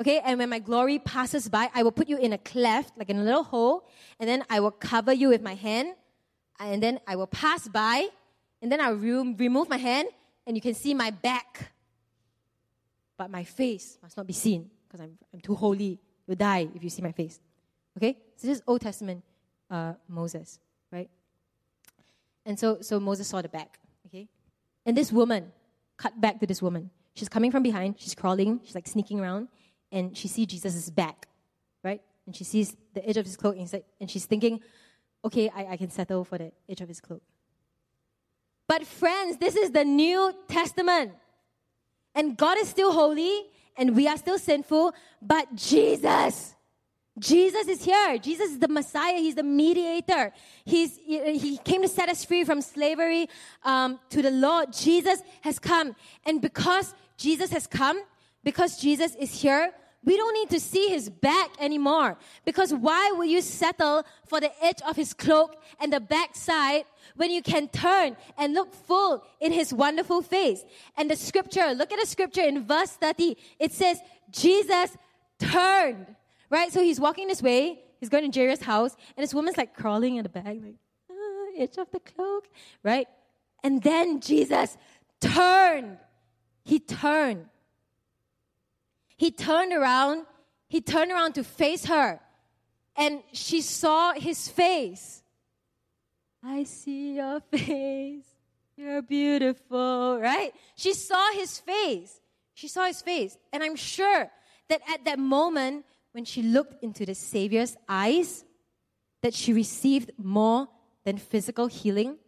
[0.00, 3.08] Okay, and when my glory passes by, I will put you in a cleft, like
[3.08, 3.86] in a little hole,
[4.18, 5.94] and then I will cover you with my hand,
[6.58, 8.08] and then I will pass by,
[8.60, 10.08] and then I'll re- remove my hand,
[10.46, 11.72] and you can see my back.
[13.16, 16.00] But my face must not be seen, because I'm, I'm too holy.
[16.26, 17.38] You'll die if you see my face.
[17.96, 18.16] Okay?
[18.36, 19.22] So this is Old Testament
[19.72, 20.60] uh, Moses,
[20.92, 21.08] right?
[22.44, 24.28] And so, so Moses saw the back, okay?
[24.84, 25.52] And this woman,
[25.96, 26.90] cut back to this woman.
[27.14, 29.48] She's coming from behind, she's crawling, she's like sneaking around,
[29.90, 31.26] and she sees Jesus' back,
[31.82, 32.00] right?
[32.26, 34.60] And she sees the edge of his cloak, and she's thinking,
[35.24, 37.22] okay, I, I can settle for the edge of his cloak.
[38.68, 41.12] But friends, this is the New Testament.
[42.14, 43.42] And God is still holy,
[43.76, 46.51] and we are still sinful, but Jesus
[47.18, 48.18] Jesus is here.
[48.18, 49.18] Jesus is the Messiah.
[49.18, 50.32] He's the mediator.
[50.64, 53.28] He's, he came to set us free from slavery
[53.64, 54.64] um, to the law.
[54.66, 55.94] Jesus has come.
[56.24, 58.00] And because Jesus has come,
[58.42, 59.72] because Jesus is here,
[60.04, 62.16] we don't need to see his back anymore.
[62.44, 66.84] Because why will you settle for the edge of his cloak and the backside
[67.14, 70.64] when you can turn and look full in his wonderful face?
[70.96, 73.36] And the scripture, look at the scripture in verse 30.
[73.60, 74.00] It says,
[74.30, 74.96] Jesus
[75.38, 76.06] turned
[76.52, 76.72] Right?
[76.72, 77.80] So he's walking this way.
[77.98, 80.74] He's going to Jairus' house, and this woman's like crawling in the bag, like,
[81.10, 82.48] ah, edge of the cloak.
[82.82, 83.08] Right?
[83.64, 84.76] And then Jesus
[85.20, 85.98] turned
[86.64, 87.46] he turned.
[89.16, 90.26] He turned around.
[90.68, 92.20] He turned around to face her.
[92.96, 95.22] And she saw his face.
[96.44, 98.24] I see your face.
[98.76, 100.52] You're beautiful, right?
[100.76, 102.20] She saw his face.
[102.54, 103.36] She saw his face.
[103.52, 104.30] And I'm sure
[104.68, 108.44] that at that moment, when she looked into the Savior's eyes,
[109.22, 110.68] that she received more
[111.04, 112.18] than physical healing.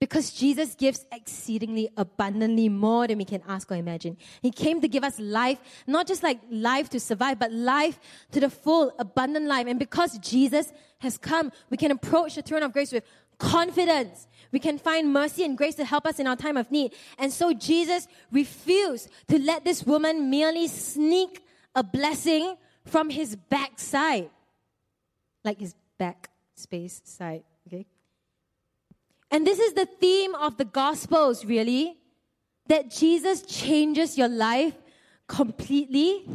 [0.00, 4.16] Because Jesus gives exceedingly abundantly more than we can ask or imagine.
[4.40, 5.58] He came to give us life,
[5.88, 7.98] not just like life to survive, but life
[8.30, 9.66] to the full, abundant life.
[9.66, 13.02] And because Jesus has come, we can approach the throne of grace with
[13.38, 14.28] confidence.
[14.52, 16.94] We can find mercy and grace to help us in our time of need.
[17.18, 21.42] And so Jesus refused to let this woman merely sneak
[21.78, 24.30] a blessing from his backside.
[25.44, 27.86] Like his back space side, okay?
[29.30, 31.96] And this is the theme of the Gospels, really,
[32.66, 34.74] that Jesus changes your life
[35.28, 36.26] completely,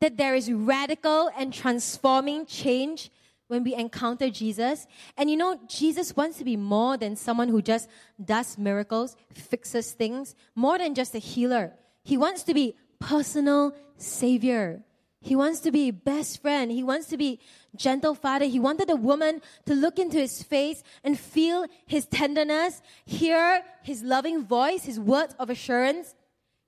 [0.00, 3.10] that there is radical and transforming change
[3.48, 4.86] when we encounter Jesus.
[5.16, 7.88] And you know, Jesus wants to be more than someone who just
[8.22, 11.72] does miracles, fixes things, more than just a healer.
[12.04, 14.82] He wants to be personal savior.
[15.20, 16.70] He wants to be best friend.
[16.70, 17.40] He wants to be
[17.74, 18.44] gentle father.
[18.44, 24.02] He wanted the woman to look into his face and feel his tenderness, hear his
[24.02, 26.14] loving voice, his words of assurance.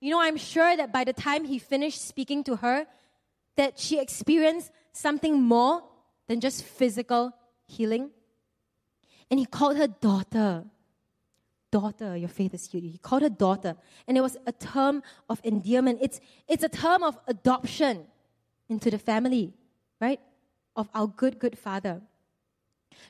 [0.01, 2.85] You know, I'm sure that by the time he finished speaking to her,
[3.55, 5.83] that she experienced something more
[6.27, 7.33] than just physical
[7.65, 8.11] healing.
[9.31, 10.65] And he called her daughter.
[11.71, 12.85] Daughter, your faith is healed.
[12.85, 13.75] He called her daughter.
[14.07, 15.99] And it was a term of endearment.
[16.01, 18.05] It's, it's a term of adoption
[18.67, 19.53] into the family,
[20.01, 20.19] right?
[20.75, 22.01] Of our good, good Father.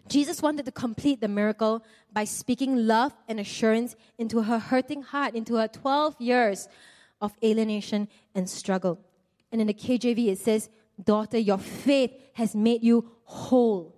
[0.08, 5.36] Jesus wanted to complete the miracle by speaking love and assurance into her hurting heart,
[5.36, 6.68] into her 12 years
[7.22, 9.00] of alienation and struggle.
[9.52, 10.70] And in the KJV, it says,
[11.02, 13.96] Daughter, your faith has made you whole.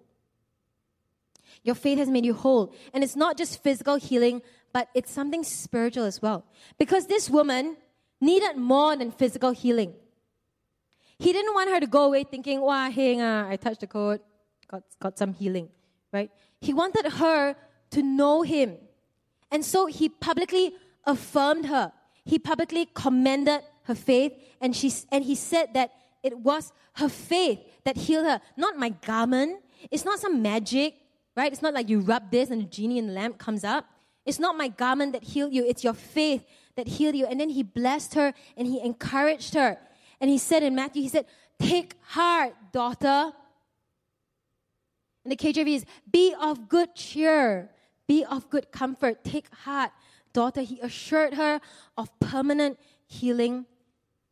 [1.63, 2.73] Your faith has made you whole.
[2.93, 4.41] And it's not just physical healing,
[4.73, 6.45] but it's something spiritual as well.
[6.77, 7.77] Because this woman
[8.19, 9.93] needed more than physical healing.
[11.19, 14.21] He didn't want her to go away thinking, wow, hey, uh, I touched the code,
[14.67, 15.69] got, got some healing,
[16.11, 16.31] right?
[16.59, 17.55] He wanted her
[17.91, 18.77] to know him.
[19.51, 20.73] And so he publicly
[21.05, 21.91] affirmed her.
[22.25, 25.91] He publicly commended her faith, and, she, and he said that
[26.23, 29.61] it was her faith that healed her, not my garment.
[29.89, 30.95] It's not some magic,
[31.35, 31.51] right?
[31.51, 33.85] It's not like you rub this and the genie in the lamp comes up.
[34.25, 37.25] It's not my garment that healed you, it's your faith that healed you.
[37.25, 39.77] And then he blessed her and he encouraged her.
[40.19, 41.25] And he said in Matthew, he said,
[41.59, 43.31] Take heart, daughter.
[45.23, 47.71] And the KJV is, Be of good cheer,
[48.07, 49.91] be of good comfort, take heart,
[50.33, 50.61] daughter.
[50.61, 51.59] He assured her
[51.97, 53.65] of permanent healing,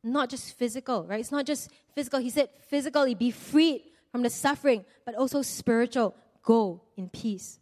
[0.04, 1.20] not just physical, right?
[1.20, 2.20] It's not just physical.
[2.20, 6.16] He said, physically, be freed from the suffering, but also spiritual.
[6.50, 7.60] Go in peace.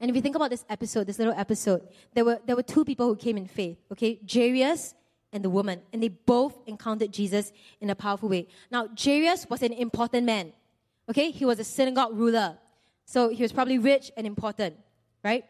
[0.00, 2.86] And if you think about this episode, this little episode, there were, there were two
[2.86, 4.18] people who came in faith, okay?
[4.26, 4.94] Jairus
[5.30, 7.52] and the woman, and they both encountered Jesus
[7.82, 8.48] in a powerful way.
[8.70, 10.54] Now, Jairus was an important man.
[11.10, 12.56] Okay, he was a synagogue ruler,
[13.04, 14.76] so he was probably rich and important,
[15.22, 15.44] right?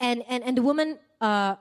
[0.00, 1.56] And and and the woman, uh,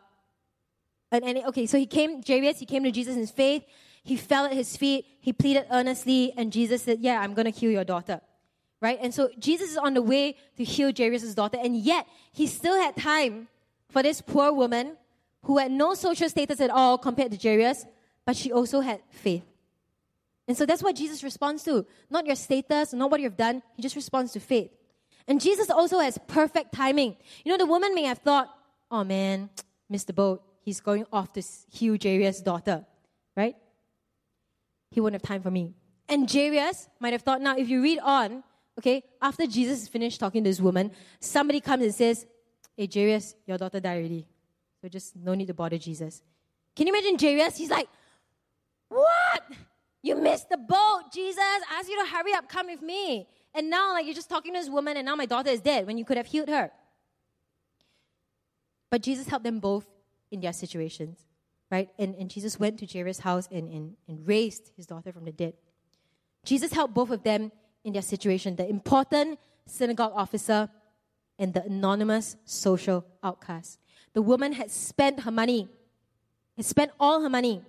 [1.14, 3.64] and, and okay, so he came, Jairus, he came to Jesus in faith.
[4.04, 5.06] He fell at his feet.
[5.22, 8.20] He pleaded earnestly, and Jesus said, "Yeah, I'm going to heal your daughter."
[8.84, 9.00] Right?
[9.02, 12.76] And so Jesus is on the way to heal Jairus' daughter, and yet he still
[12.76, 13.48] had time
[13.88, 14.98] for this poor woman
[15.44, 17.86] who had no social status at all compared to Jairus,
[18.26, 19.46] but she also had faith.
[20.50, 21.86] And so that's what Jesus responds to.
[22.10, 23.64] Not your status, not what you've done.
[23.78, 24.72] He just responds to faith.
[25.30, 27.16] And Jesus also has perfect timing.
[27.46, 28.50] You know, the woman may have thought,
[28.92, 29.50] oh man,
[29.90, 30.44] missed the boat.
[30.62, 32.86] He's going off to heal Jairus' daughter,
[33.38, 33.56] right?
[34.92, 35.74] He won't have time for me.
[36.10, 38.44] And Jairus might have thought, now if you read on,
[38.78, 42.26] okay, after Jesus finished talking to this woman, somebody comes and says,
[42.76, 44.26] hey, Jairus, your daughter died already.
[44.82, 46.22] So just no need to bother Jesus.
[46.76, 47.58] Can you imagine Jairus?
[47.58, 47.88] He's like,
[48.90, 49.44] What?
[50.02, 51.04] You missed the boat.
[51.14, 51.40] Jesus
[51.72, 53.28] asked you to hurry up, come with me.
[53.56, 55.88] And now, like, you're just talking to this woman, and now my daughter is dead
[55.88, 56.72] when you could have healed her.
[58.90, 59.88] But Jesus helped them both
[60.32, 61.20] in their situations,
[61.72, 61.90] right?
[61.98, 65.32] And, and Jesus went to Jairus' house and, and, and raised his daughter from the
[65.32, 65.54] dead.
[66.44, 67.52] Jesus helped both of them
[67.84, 70.70] in their situation the important synagogue officer
[71.40, 73.80] and the anonymous social outcast.
[74.14, 75.68] The woman had spent her money,
[76.56, 77.64] had spent all her money,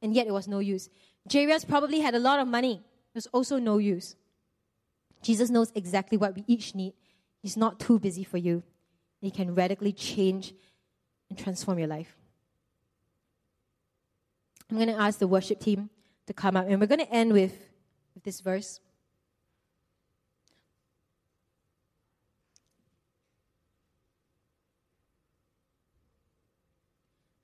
[0.00, 0.88] and yet it was no use.
[1.30, 2.74] Jairus probably had a lot of money.
[2.74, 4.16] It was also no use.
[5.22, 6.94] Jesus knows exactly what we each need.
[7.42, 8.62] He's not too busy for you.
[9.20, 10.54] He can radically change
[11.28, 12.16] and transform your life.
[14.70, 15.90] I'm going to ask the worship team
[16.26, 17.68] to come up, and we're going to end with,
[18.14, 18.80] with this verse.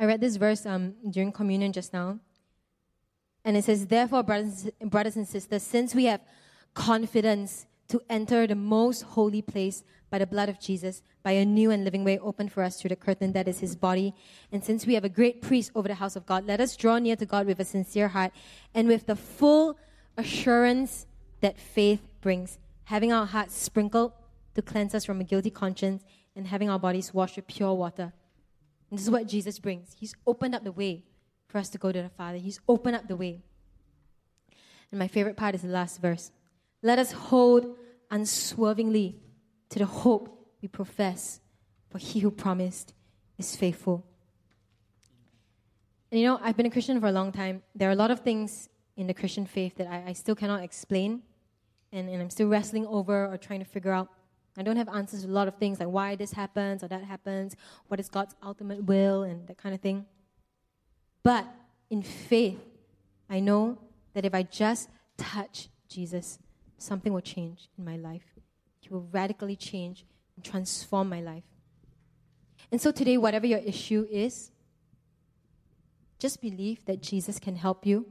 [0.04, 2.18] I read this verse um, during communion just now.
[3.42, 6.20] And it says, Therefore, brothers, brothers and sisters, since we have
[6.74, 11.70] confidence to enter the most holy place by the blood of Jesus, by a new
[11.70, 14.14] and living way opened for us through the curtain that is his body.
[14.52, 16.98] And since we have a great priest over the house of God, let us draw
[16.98, 18.32] near to God with a sincere heart
[18.74, 19.78] and with the full
[20.18, 21.06] assurance
[21.40, 24.12] that faith brings, having our hearts sprinkled
[24.54, 26.04] to cleanse us from a guilty conscience
[26.36, 28.12] and having our bodies washed with pure water.
[28.94, 29.92] And this is what Jesus brings.
[29.98, 31.02] He's opened up the way
[31.48, 32.38] for us to go to the Father.
[32.38, 33.42] He's opened up the way.
[34.92, 36.30] And my favorite part is the last verse.
[36.80, 37.76] Let us hold
[38.12, 39.16] unswervingly
[39.70, 41.40] to the hope we profess,
[41.90, 42.94] for he who promised
[43.36, 44.06] is faithful.
[46.12, 47.64] And you know, I've been a Christian for a long time.
[47.74, 50.62] There are a lot of things in the Christian faith that I, I still cannot
[50.62, 51.24] explain,
[51.90, 54.08] and, and I'm still wrestling over or trying to figure out.
[54.56, 57.02] I don't have answers to a lot of things like why this happens or that
[57.02, 57.56] happens,
[57.88, 60.06] what is God's ultimate will, and that kind of thing.
[61.22, 61.46] But
[61.90, 62.60] in faith,
[63.28, 63.78] I know
[64.12, 66.38] that if I just touch Jesus,
[66.78, 68.38] something will change in my life.
[68.80, 70.04] He will radically change
[70.36, 71.44] and transform my life.
[72.70, 74.50] And so today, whatever your issue is,
[76.18, 78.06] just believe that Jesus can help you,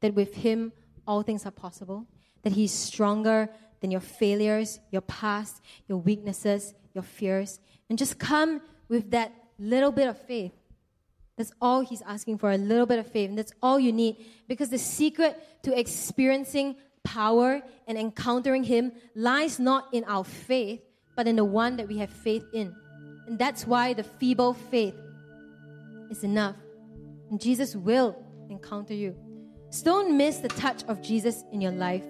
[0.00, 0.72] that with Him,
[1.06, 2.06] all things are possible,
[2.42, 3.48] that He's stronger
[3.80, 9.92] than your failures, your past, your weaknesses, your fears, and just come with that little
[9.92, 10.52] bit of faith.
[11.36, 14.16] That's all He's asking for, a little bit of faith, and that's all you need,
[14.48, 20.82] because the secret to experiencing power and encountering Him lies not in our faith,
[21.16, 22.74] but in the one that we have faith in.
[23.26, 24.94] And that's why the feeble faith
[26.10, 26.56] is enough.
[27.30, 28.16] And Jesus will
[28.50, 29.16] encounter you.
[29.70, 32.04] So don't miss the touch of Jesus in your life.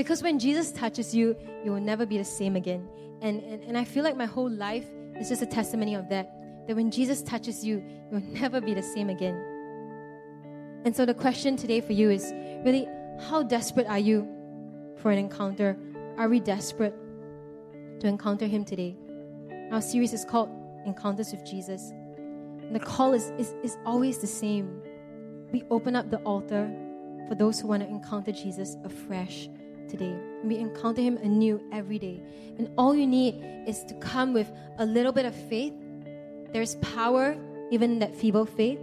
[0.00, 2.88] Because when Jesus touches you, you will never be the same again.
[3.20, 4.86] And, and, and I feel like my whole life
[5.20, 6.66] is just a testimony of that.
[6.66, 9.34] That when Jesus touches you, you will never be the same again.
[10.86, 12.32] And so the question today for you is
[12.64, 12.88] really,
[13.28, 14.26] how desperate are you
[15.02, 15.76] for an encounter?
[16.16, 16.94] Are we desperate
[18.00, 18.96] to encounter Him today?
[19.70, 20.48] Our series is called
[20.86, 21.90] Encounters with Jesus.
[21.90, 24.80] And the call is, is, is always the same.
[25.52, 26.74] We open up the altar
[27.28, 29.50] for those who want to encounter Jesus afresh
[29.90, 30.16] today.
[30.44, 32.22] We encounter Him anew every day.
[32.58, 35.74] And all you need is to come with a little bit of faith.
[36.52, 37.36] There's power
[37.70, 38.78] even in that feeble faith.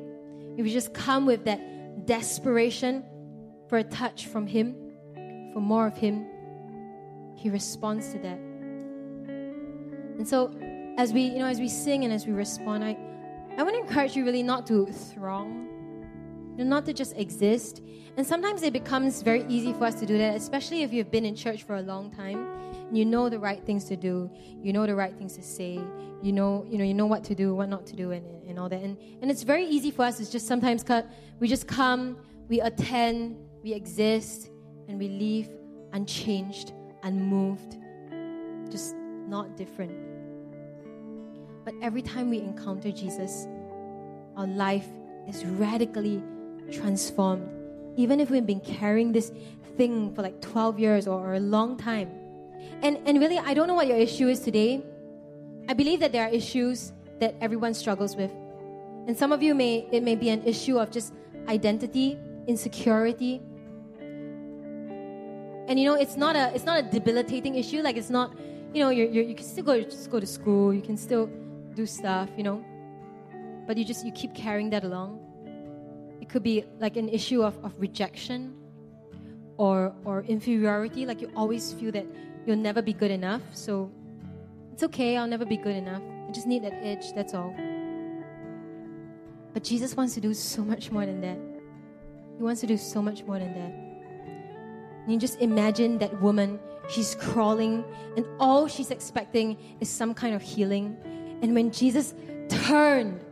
[0.57, 3.03] If you just come with that desperation
[3.67, 4.75] for a touch from Him,
[5.53, 6.25] for more of Him,
[7.35, 8.39] He responds to that.
[10.17, 10.51] And so,
[10.97, 12.97] as we, you know, as we sing and as we respond, I,
[13.57, 15.66] I want to encourage you really not to throng,
[16.65, 17.81] not to just exist.
[18.17, 21.25] And sometimes it becomes very easy for us to do that, especially if you've been
[21.25, 22.47] in church for a long time.
[22.87, 24.29] and You know the right things to do.
[24.63, 25.79] You know the right things to say.
[26.23, 28.57] You know, you know, you know what to do, what not to do, and, and
[28.57, 28.81] all that.
[28.81, 30.19] And, and it's very easy for us.
[30.19, 30.83] It's just sometimes
[31.39, 34.49] we just come, we attend, we exist,
[34.87, 35.49] and we leave
[35.93, 37.77] unchanged, unmoved,
[38.71, 38.95] just
[39.27, 39.93] not different.
[41.65, 43.47] But every time we encounter Jesus,
[44.35, 44.87] our life
[45.27, 46.23] is radically
[46.71, 47.49] transformed.
[47.95, 49.31] Even if we've been carrying this
[49.77, 52.09] thing for like 12 years or, a long time.
[52.81, 54.83] And, and really, I don't know what your issue is today.
[55.69, 58.31] I believe that there are issues that everyone struggles with.
[59.07, 61.13] And some of you may, it may be an issue of just
[61.47, 63.41] identity, insecurity.
[65.67, 67.81] And you know, it's not a, it's not a debilitating issue.
[67.81, 68.33] Like it's not,
[68.73, 70.73] you know, you're, you're, you can still go, just go to school.
[70.73, 71.29] You can still
[71.73, 72.63] do stuff, you know.
[73.65, 75.26] But you just, you keep carrying that along.
[76.27, 78.53] It could be like an issue of, of rejection
[79.55, 81.05] or, or inferiority.
[81.05, 82.05] Like you always feel that
[82.45, 83.41] you'll never be good enough.
[83.53, 83.89] So
[84.73, 86.01] it's okay, I'll never be good enough.
[86.27, 87.55] I just need that edge, that's all.
[89.53, 91.37] But Jesus wants to do so much more than that.
[92.35, 93.71] He wants to do so much more than that.
[95.03, 96.59] And you just imagine that woman,
[96.89, 97.85] she's crawling,
[98.17, 100.97] and all she's expecting is some kind of healing.
[101.41, 102.13] And when Jesus
[102.49, 103.23] turned,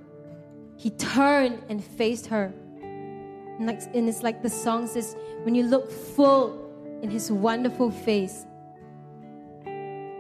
[0.78, 2.54] he turned and faced her.
[3.58, 6.62] And, like, and it's like the song says, when you look full
[7.02, 8.46] in his wonderful face,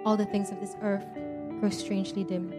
[0.05, 1.05] all the things of this earth
[1.59, 2.51] grow strangely dim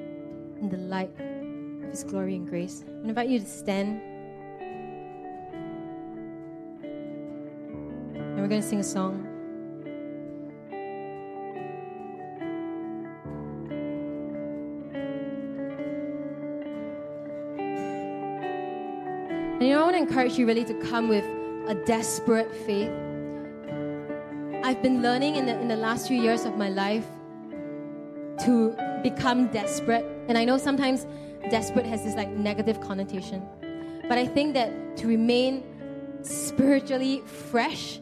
[0.60, 2.84] in the light of his glory and grace.
[3.04, 4.00] I invite you to stand.
[8.14, 9.35] And we're going to sing a song.
[19.74, 21.24] Want to encourage you really to come with
[21.66, 22.90] a desperate faith.
[24.62, 27.06] I've been learning in the, in the last few years of my life
[28.44, 30.04] to become desperate.
[30.28, 31.06] And I know sometimes
[31.50, 33.42] desperate has this like negative connotation.
[34.08, 35.64] But I think that to remain
[36.22, 37.96] spiritually fresh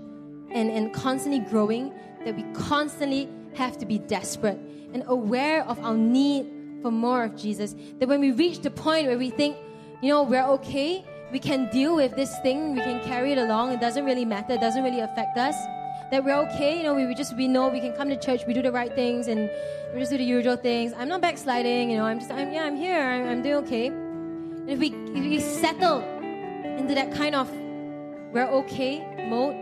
[0.50, 1.92] and, and constantly growing,
[2.24, 4.58] that we constantly have to be desperate
[4.92, 6.46] and aware of our need
[6.82, 7.74] for more of Jesus.
[7.98, 9.56] That when we reach the point where we think,
[10.02, 13.72] you know, we're okay, we can deal with this thing, we can carry it along,
[13.72, 15.56] it doesn't really matter, it doesn't really affect us.
[16.10, 18.42] That we're okay, you know, we, we just we know we can come to church,
[18.46, 19.50] we do the right things, and
[19.92, 20.92] we just do the usual things.
[20.92, 22.04] I'm not backsliding, you know.
[22.04, 23.86] I'm just, I'm, yeah, I'm here, I'm, I'm doing okay.
[23.86, 26.00] And if we if we settle
[26.78, 27.50] into that kind of
[28.32, 29.54] we're okay mode,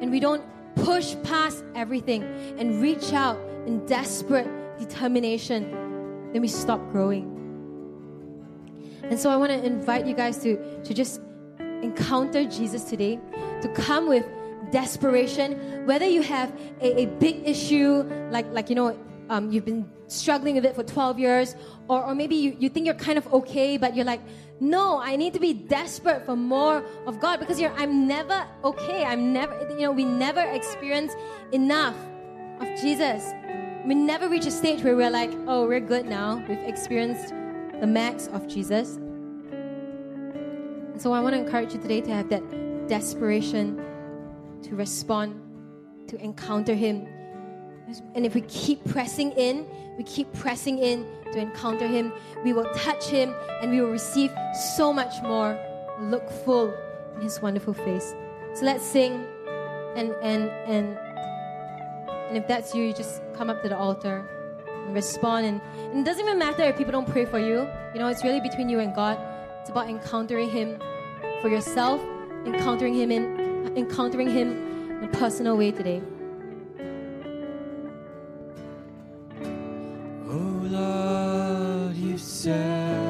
[0.00, 0.42] and we don't
[0.76, 2.22] push past everything
[2.58, 5.70] and reach out in desperate determination,
[6.32, 7.39] then we stop growing.
[9.02, 11.20] And so I want to invite you guys to, to just
[11.82, 13.18] encounter Jesus today,
[13.62, 14.24] to come with
[14.70, 18.98] desperation, whether you have a, a big issue, like, like you know,
[19.28, 21.56] um, you've been struggling with it for 12 years,
[21.88, 24.20] or, or maybe you, you think you're kind of okay, but you're like,
[24.58, 29.04] no, I need to be desperate for more of God because you're, I'm never okay.
[29.04, 31.12] I'm never, you know, we never experience
[31.52, 31.96] enough
[32.60, 33.32] of Jesus.
[33.86, 36.44] We never reach a stage where we're like, oh, we're good now.
[36.46, 37.32] We've experienced
[37.80, 38.96] the max of Jesus.
[40.92, 43.82] And so I want to encourage you today to have that desperation
[44.62, 45.40] to respond,
[46.08, 47.06] to encounter Him.
[48.14, 49.66] And if we keep pressing in,
[49.96, 52.12] we keep pressing in to encounter Him,
[52.44, 54.30] we will touch Him and we will receive
[54.76, 55.58] so much more.
[56.00, 56.74] Look full
[57.16, 58.14] in His wonderful face.
[58.54, 59.24] So let's sing
[59.96, 60.98] and and and
[62.28, 64.28] and if that's you, you just come up to the altar
[64.88, 65.46] respond.
[65.46, 65.60] And,
[65.92, 67.68] and it doesn't even matter if people don't pray for you.
[67.94, 69.18] You know, it's really between you and God.
[69.60, 70.80] It's about encountering Him
[71.40, 72.00] for yourself,
[72.46, 76.02] encountering Him in encountering Him in a personal way today.
[80.28, 83.09] Oh Lord, you search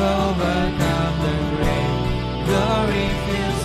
[0.00, 2.46] overcome the grave.
[2.46, 3.55] Glory fills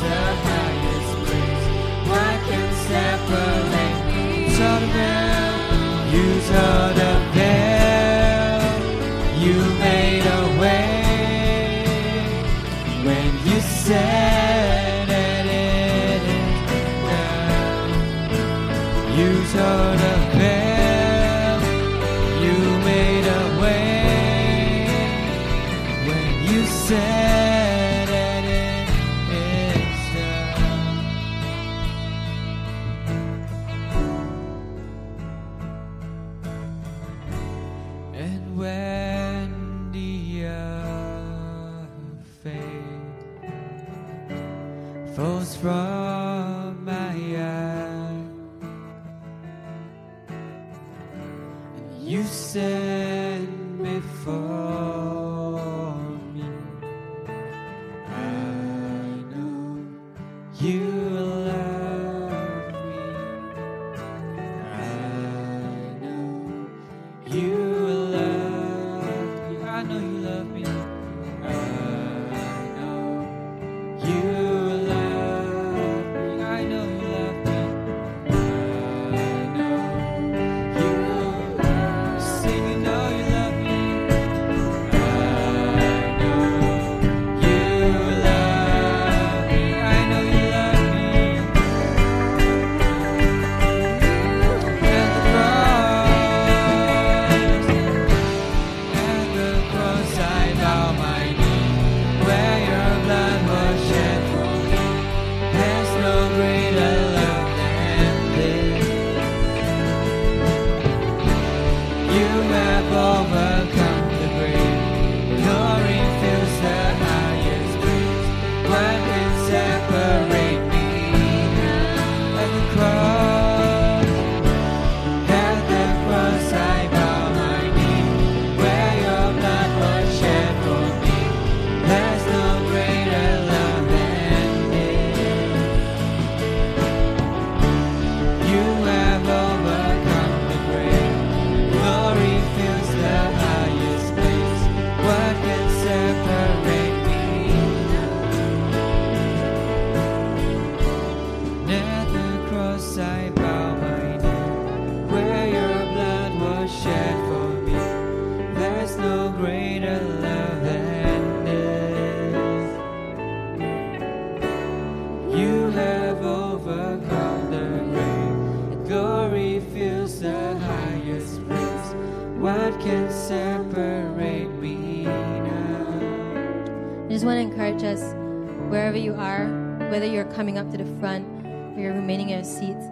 [178.82, 179.46] wherever you are,
[179.92, 182.84] whether you're coming up to the front or you're remaining in your seats,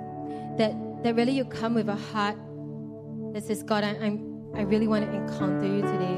[0.55, 0.71] that,
[1.01, 2.37] that really you come with a heart
[3.33, 4.21] that says, God, I, I'm,
[4.55, 6.17] I really want to encounter you today.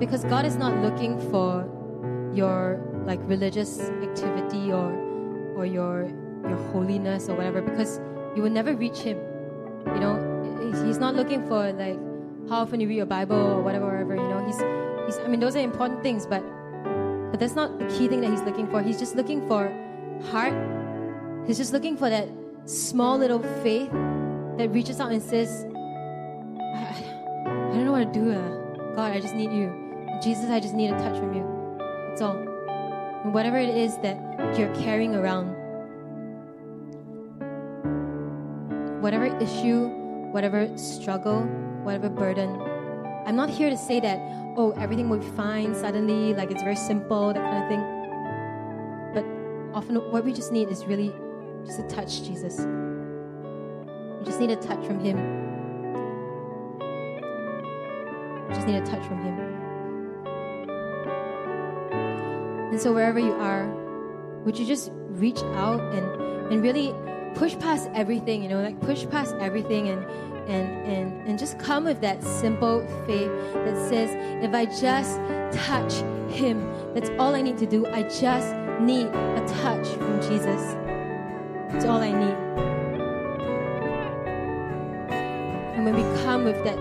[0.00, 1.70] Because God is not looking for
[2.34, 4.90] your like religious activity or
[5.56, 6.10] or your
[6.48, 8.00] your holiness or whatever because
[8.34, 9.18] you will never reach him.
[9.86, 10.14] You know,
[10.62, 11.98] He's- he's not looking for like
[12.48, 14.16] how often you read your Bible or whatever, whatever.
[14.16, 14.58] You know, he's
[15.06, 15.24] he's.
[15.24, 16.42] I mean, those are important things, but
[17.30, 18.82] but that's not the key thing that he's looking for.
[18.82, 19.72] He's just looking for
[20.30, 20.54] heart.
[21.46, 22.28] He's just looking for that
[22.64, 23.90] small little faith
[24.58, 25.66] that reaches out and says,
[26.74, 26.94] I,
[27.46, 28.32] I, don't know what to do.
[28.32, 28.94] Uh.
[28.94, 29.72] God, I just need you.
[30.22, 31.78] Jesus, I just need a touch from you.
[32.08, 32.36] That's all.
[32.36, 34.18] And whatever it is that
[34.58, 35.54] you're carrying around,
[39.00, 39.86] whatever issue,
[40.32, 41.42] whatever struggle,
[41.84, 42.69] whatever burden,
[43.26, 44.18] I'm not here to say that,
[44.56, 47.80] oh, everything will be fine suddenly, like it's very simple, that kind of thing.
[49.14, 51.12] But often what we just need is really
[51.64, 52.58] just a touch, Jesus.
[54.18, 55.16] We just need a touch from Him.
[58.48, 59.50] We just need a touch from Him.
[62.70, 63.66] And so wherever you are,
[64.44, 66.94] would you just reach out and, and really
[67.34, 70.04] push past everything, you know, like push past everything and
[70.48, 74.10] and, and and just come with that simple faith that says,
[74.42, 75.16] if I just
[75.64, 75.92] touch
[76.32, 77.86] him, that's all I need to do.
[77.86, 80.76] I just need a touch from Jesus.
[81.74, 82.36] It's all I need.
[85.76, 86.76] And when we come with that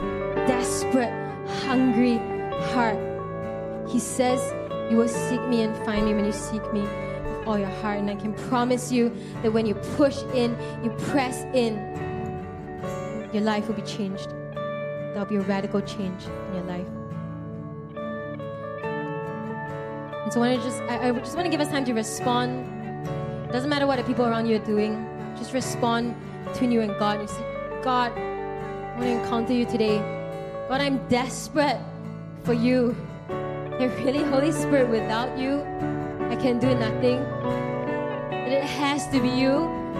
[0.47, 1.13] desperate,
[1.63, 2.17] hungry
[2.73, 2.97] heart,
[3.87, 4.41] he says
[4.91, 7.99] You will seek me and find me when you seek me with all your heart.
[7.99, 11.77] And I can promise you that when you push in, you press in,
[13.33, 14.29] your life will be changed.
[14.53, 16.87] There'll be a radical change in your life.
[20.23, 22.65] And so I just, I, I just want to give us time to respond.
[23.49, 25.05] It Doesn't matter what the people around you are doing.
[25.35, 26.15] Just respond
[26.45, 27.21] between you and God.
[27.21, 27.43] You say,
[27.83, 29.97] God, I want to encounter you today.
[30.67, 31.79] God, I'm desperate
[32.43, 32.95] for you.
[33.79, 35.61] And really, Holy Spirit, without you,
[36.29, 37.19] I can do nothing.
[38.51, 39.53] It has to be you,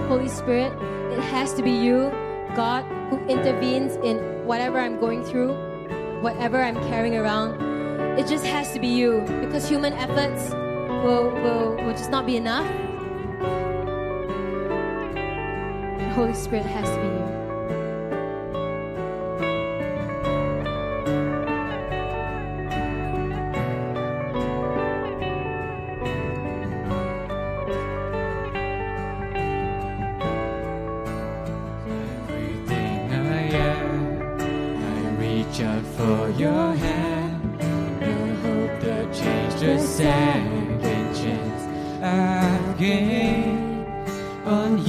[0.09, 0.73] Holy Spirit.
[1.13, 2.11] It has to be you,
[2.55, 5.53] God, who intervenes in whatever I'm going through,
[6.21, 7.61] whatever I'm carrying around.
[8.19, 10.51] It just has to be you because human efforts
[11.03, 12.67] will, will, will just not be enough.
[15.97, 17.08] The Holy Spirit has to be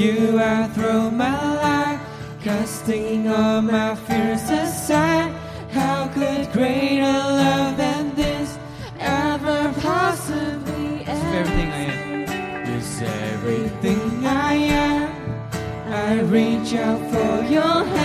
[0.01, 2.01] you I throw my life,
[2.43, 5.31] casting all my fears aside.
[5.70, 8.59] How could greater love than this
[8.98, 11.35] ever possibly end?
[11.43, 15.10] Everything I am, is everything I am.
[15.93, 17.99] I reach out for your hand,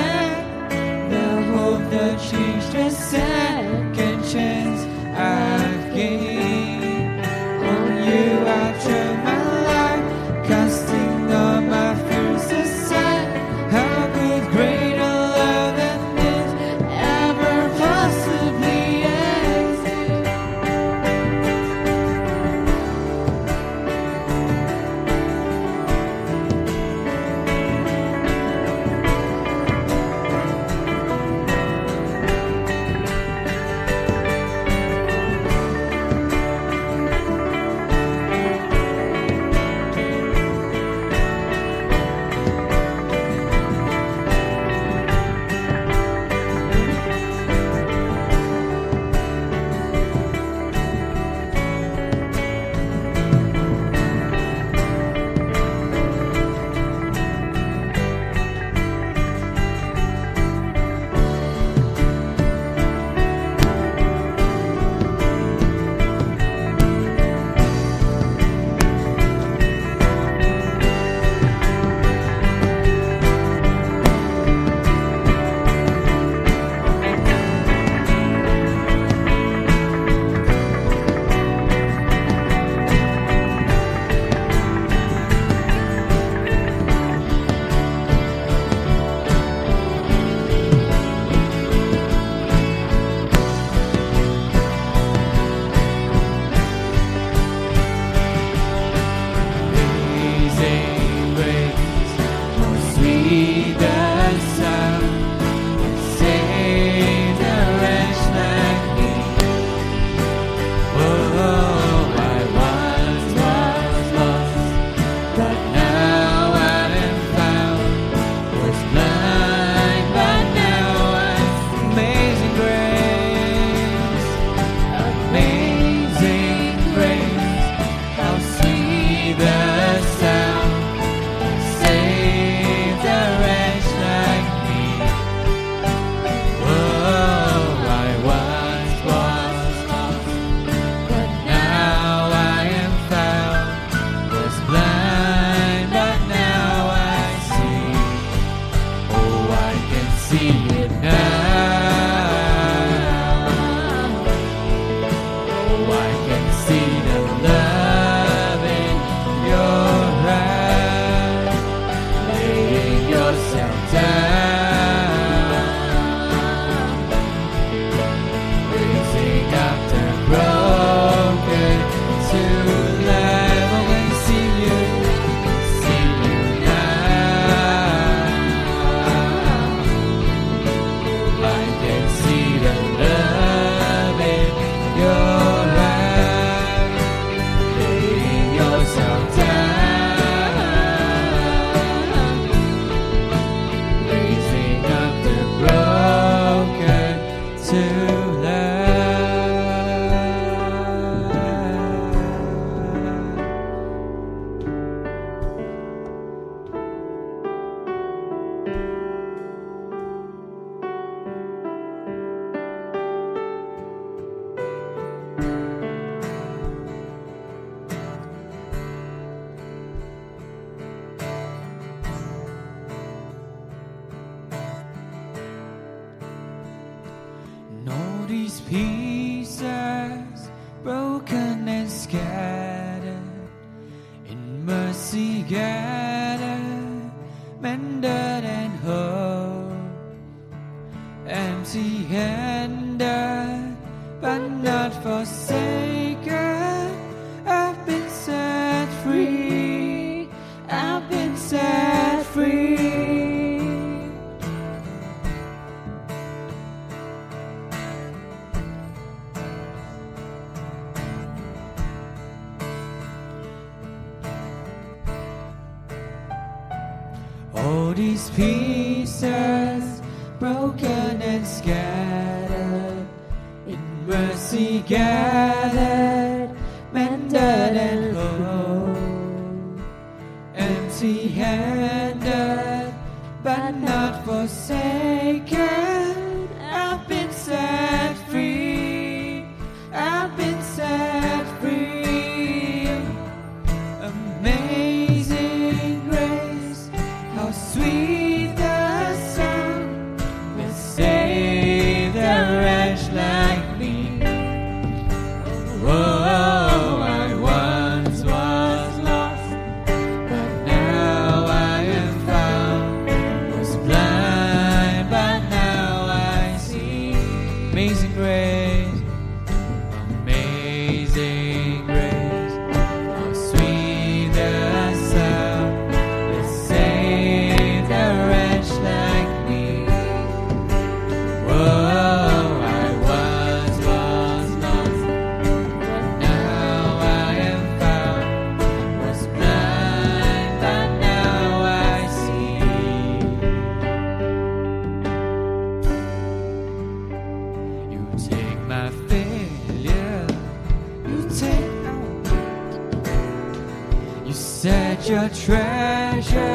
[355.08, 356.55] your treasure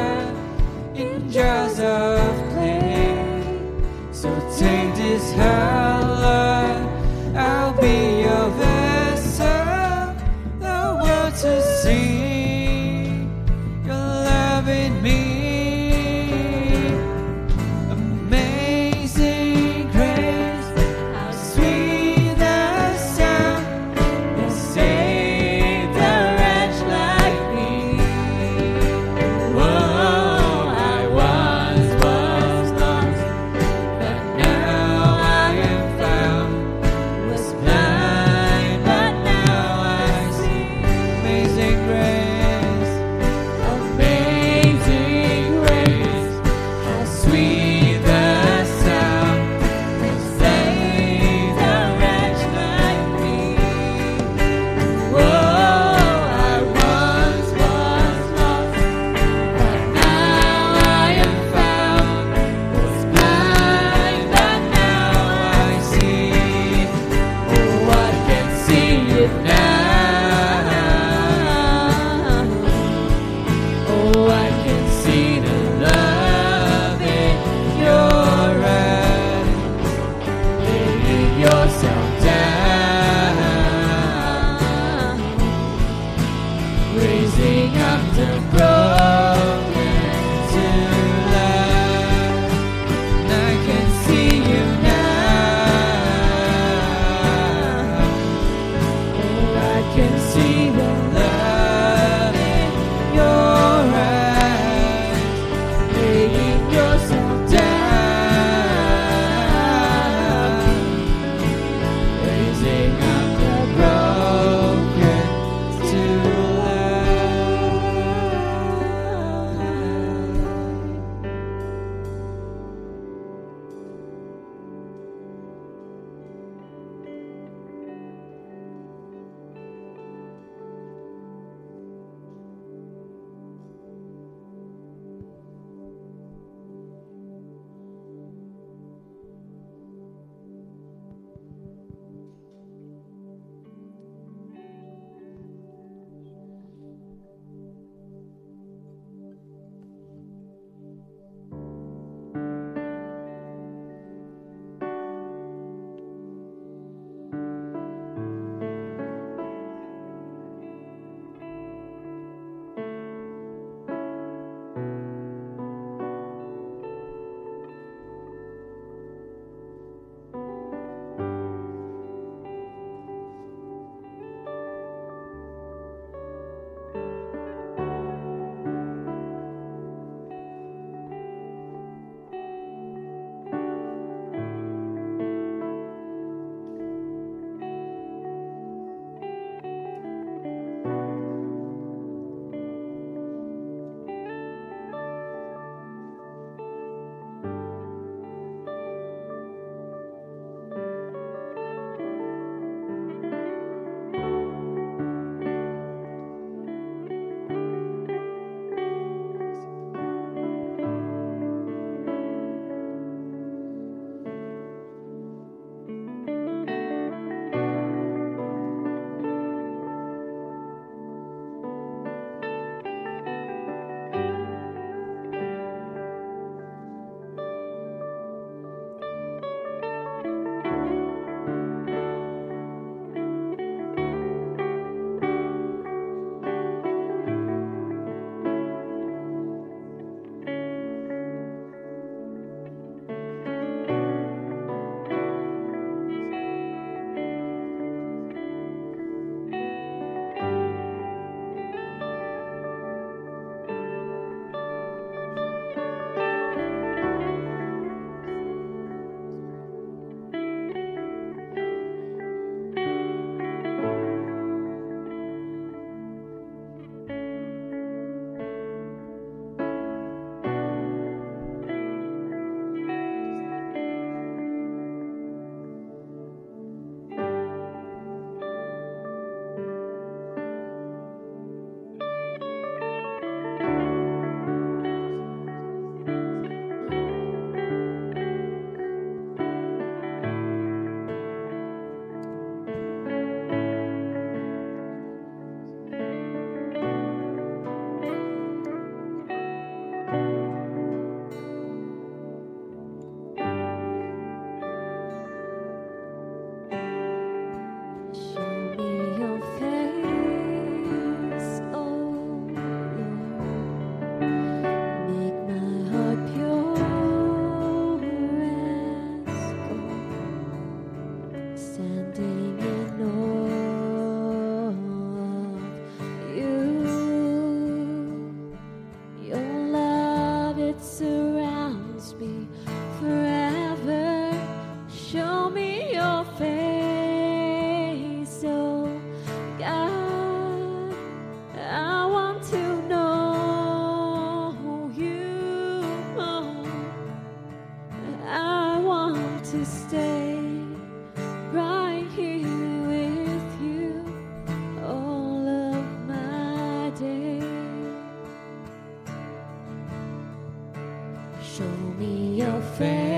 [362.59, 363.10] fail.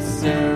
[0.00, 0.53] Soon.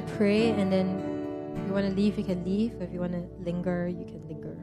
[0.00, 0.96] To pray, and then
[1.60, 2.72] if you want to leave, you can leave.
[2.80, 4.56] If you want to linger, you can linger.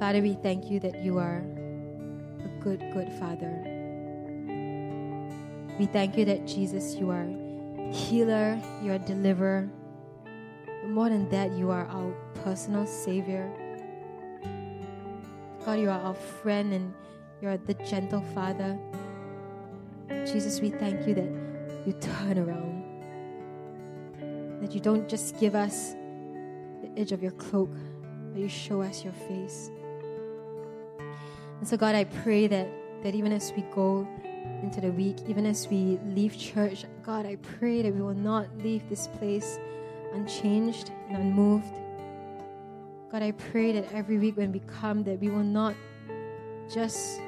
[0.00, 1.44] Father, we thank you that you are
[2.40, 3.52] a good, good Father.
[5.78, 7.28] We thank you that Jesus, you are
[7.92, 9.68] healer, you are deliverer.
[10.64, 12.12] But more than that, you are our
[12.44, 13.52] personal Savior.
[15.66, 16.94] God, you are our friend and
[17.42, 18.78] you are the gentle Father.
[20.08, 21.30] Jesus, we thank you that
[21.86, 22.84] you turn around.
[24.60, 25.94] That you don't just give us
[26.82, 27.70] the edge of your cloak,
[28.32, 29.70] but you show us your face.
[31.58, 32.68] And so, God, I pray that,
[33.02, 34.06] that even as we go
[34.62, 38.46] into the week, even as we leave church, God, I pray that we will not
[38.58, 39.58] leave this place
[40.12, 41.74] unchanged and unmoved.
[43.10, 45.74] God, I pray that every week when we come, that we will not
[46.72, 47.20] just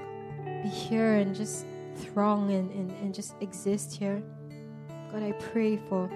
[0.63, 1.65] be here and just
[1.97, 4.23] throng and, and, and just exist here.
[5.13, 6.11] God, I pray for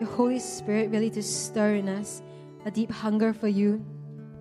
[0.00, 2.22] your Holy Spirit really to stir in us
[2.64, 3.84] a deep hunger for you,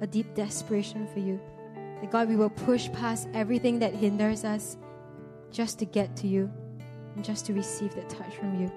[0.02, 1.40] a deep desperation for you.
[2.02, 4.78] That God, we will push past everything that hinders us
[5.52, 6.52] just to get to you
[7.16, 8.72] and just to receive that touch from you.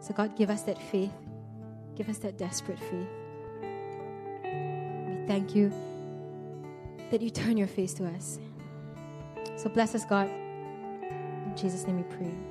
[0.00, 1.12] So, God, give us that faith.
[1.96, 3.08] Give us that desperate faith.
[4.42, 5.72] We thank you
[7.10, 8.38] that you turn your face to us.
[9.56, 10.28] So bless us, God.
[10.28, 12.47] In Jesus' name we pray.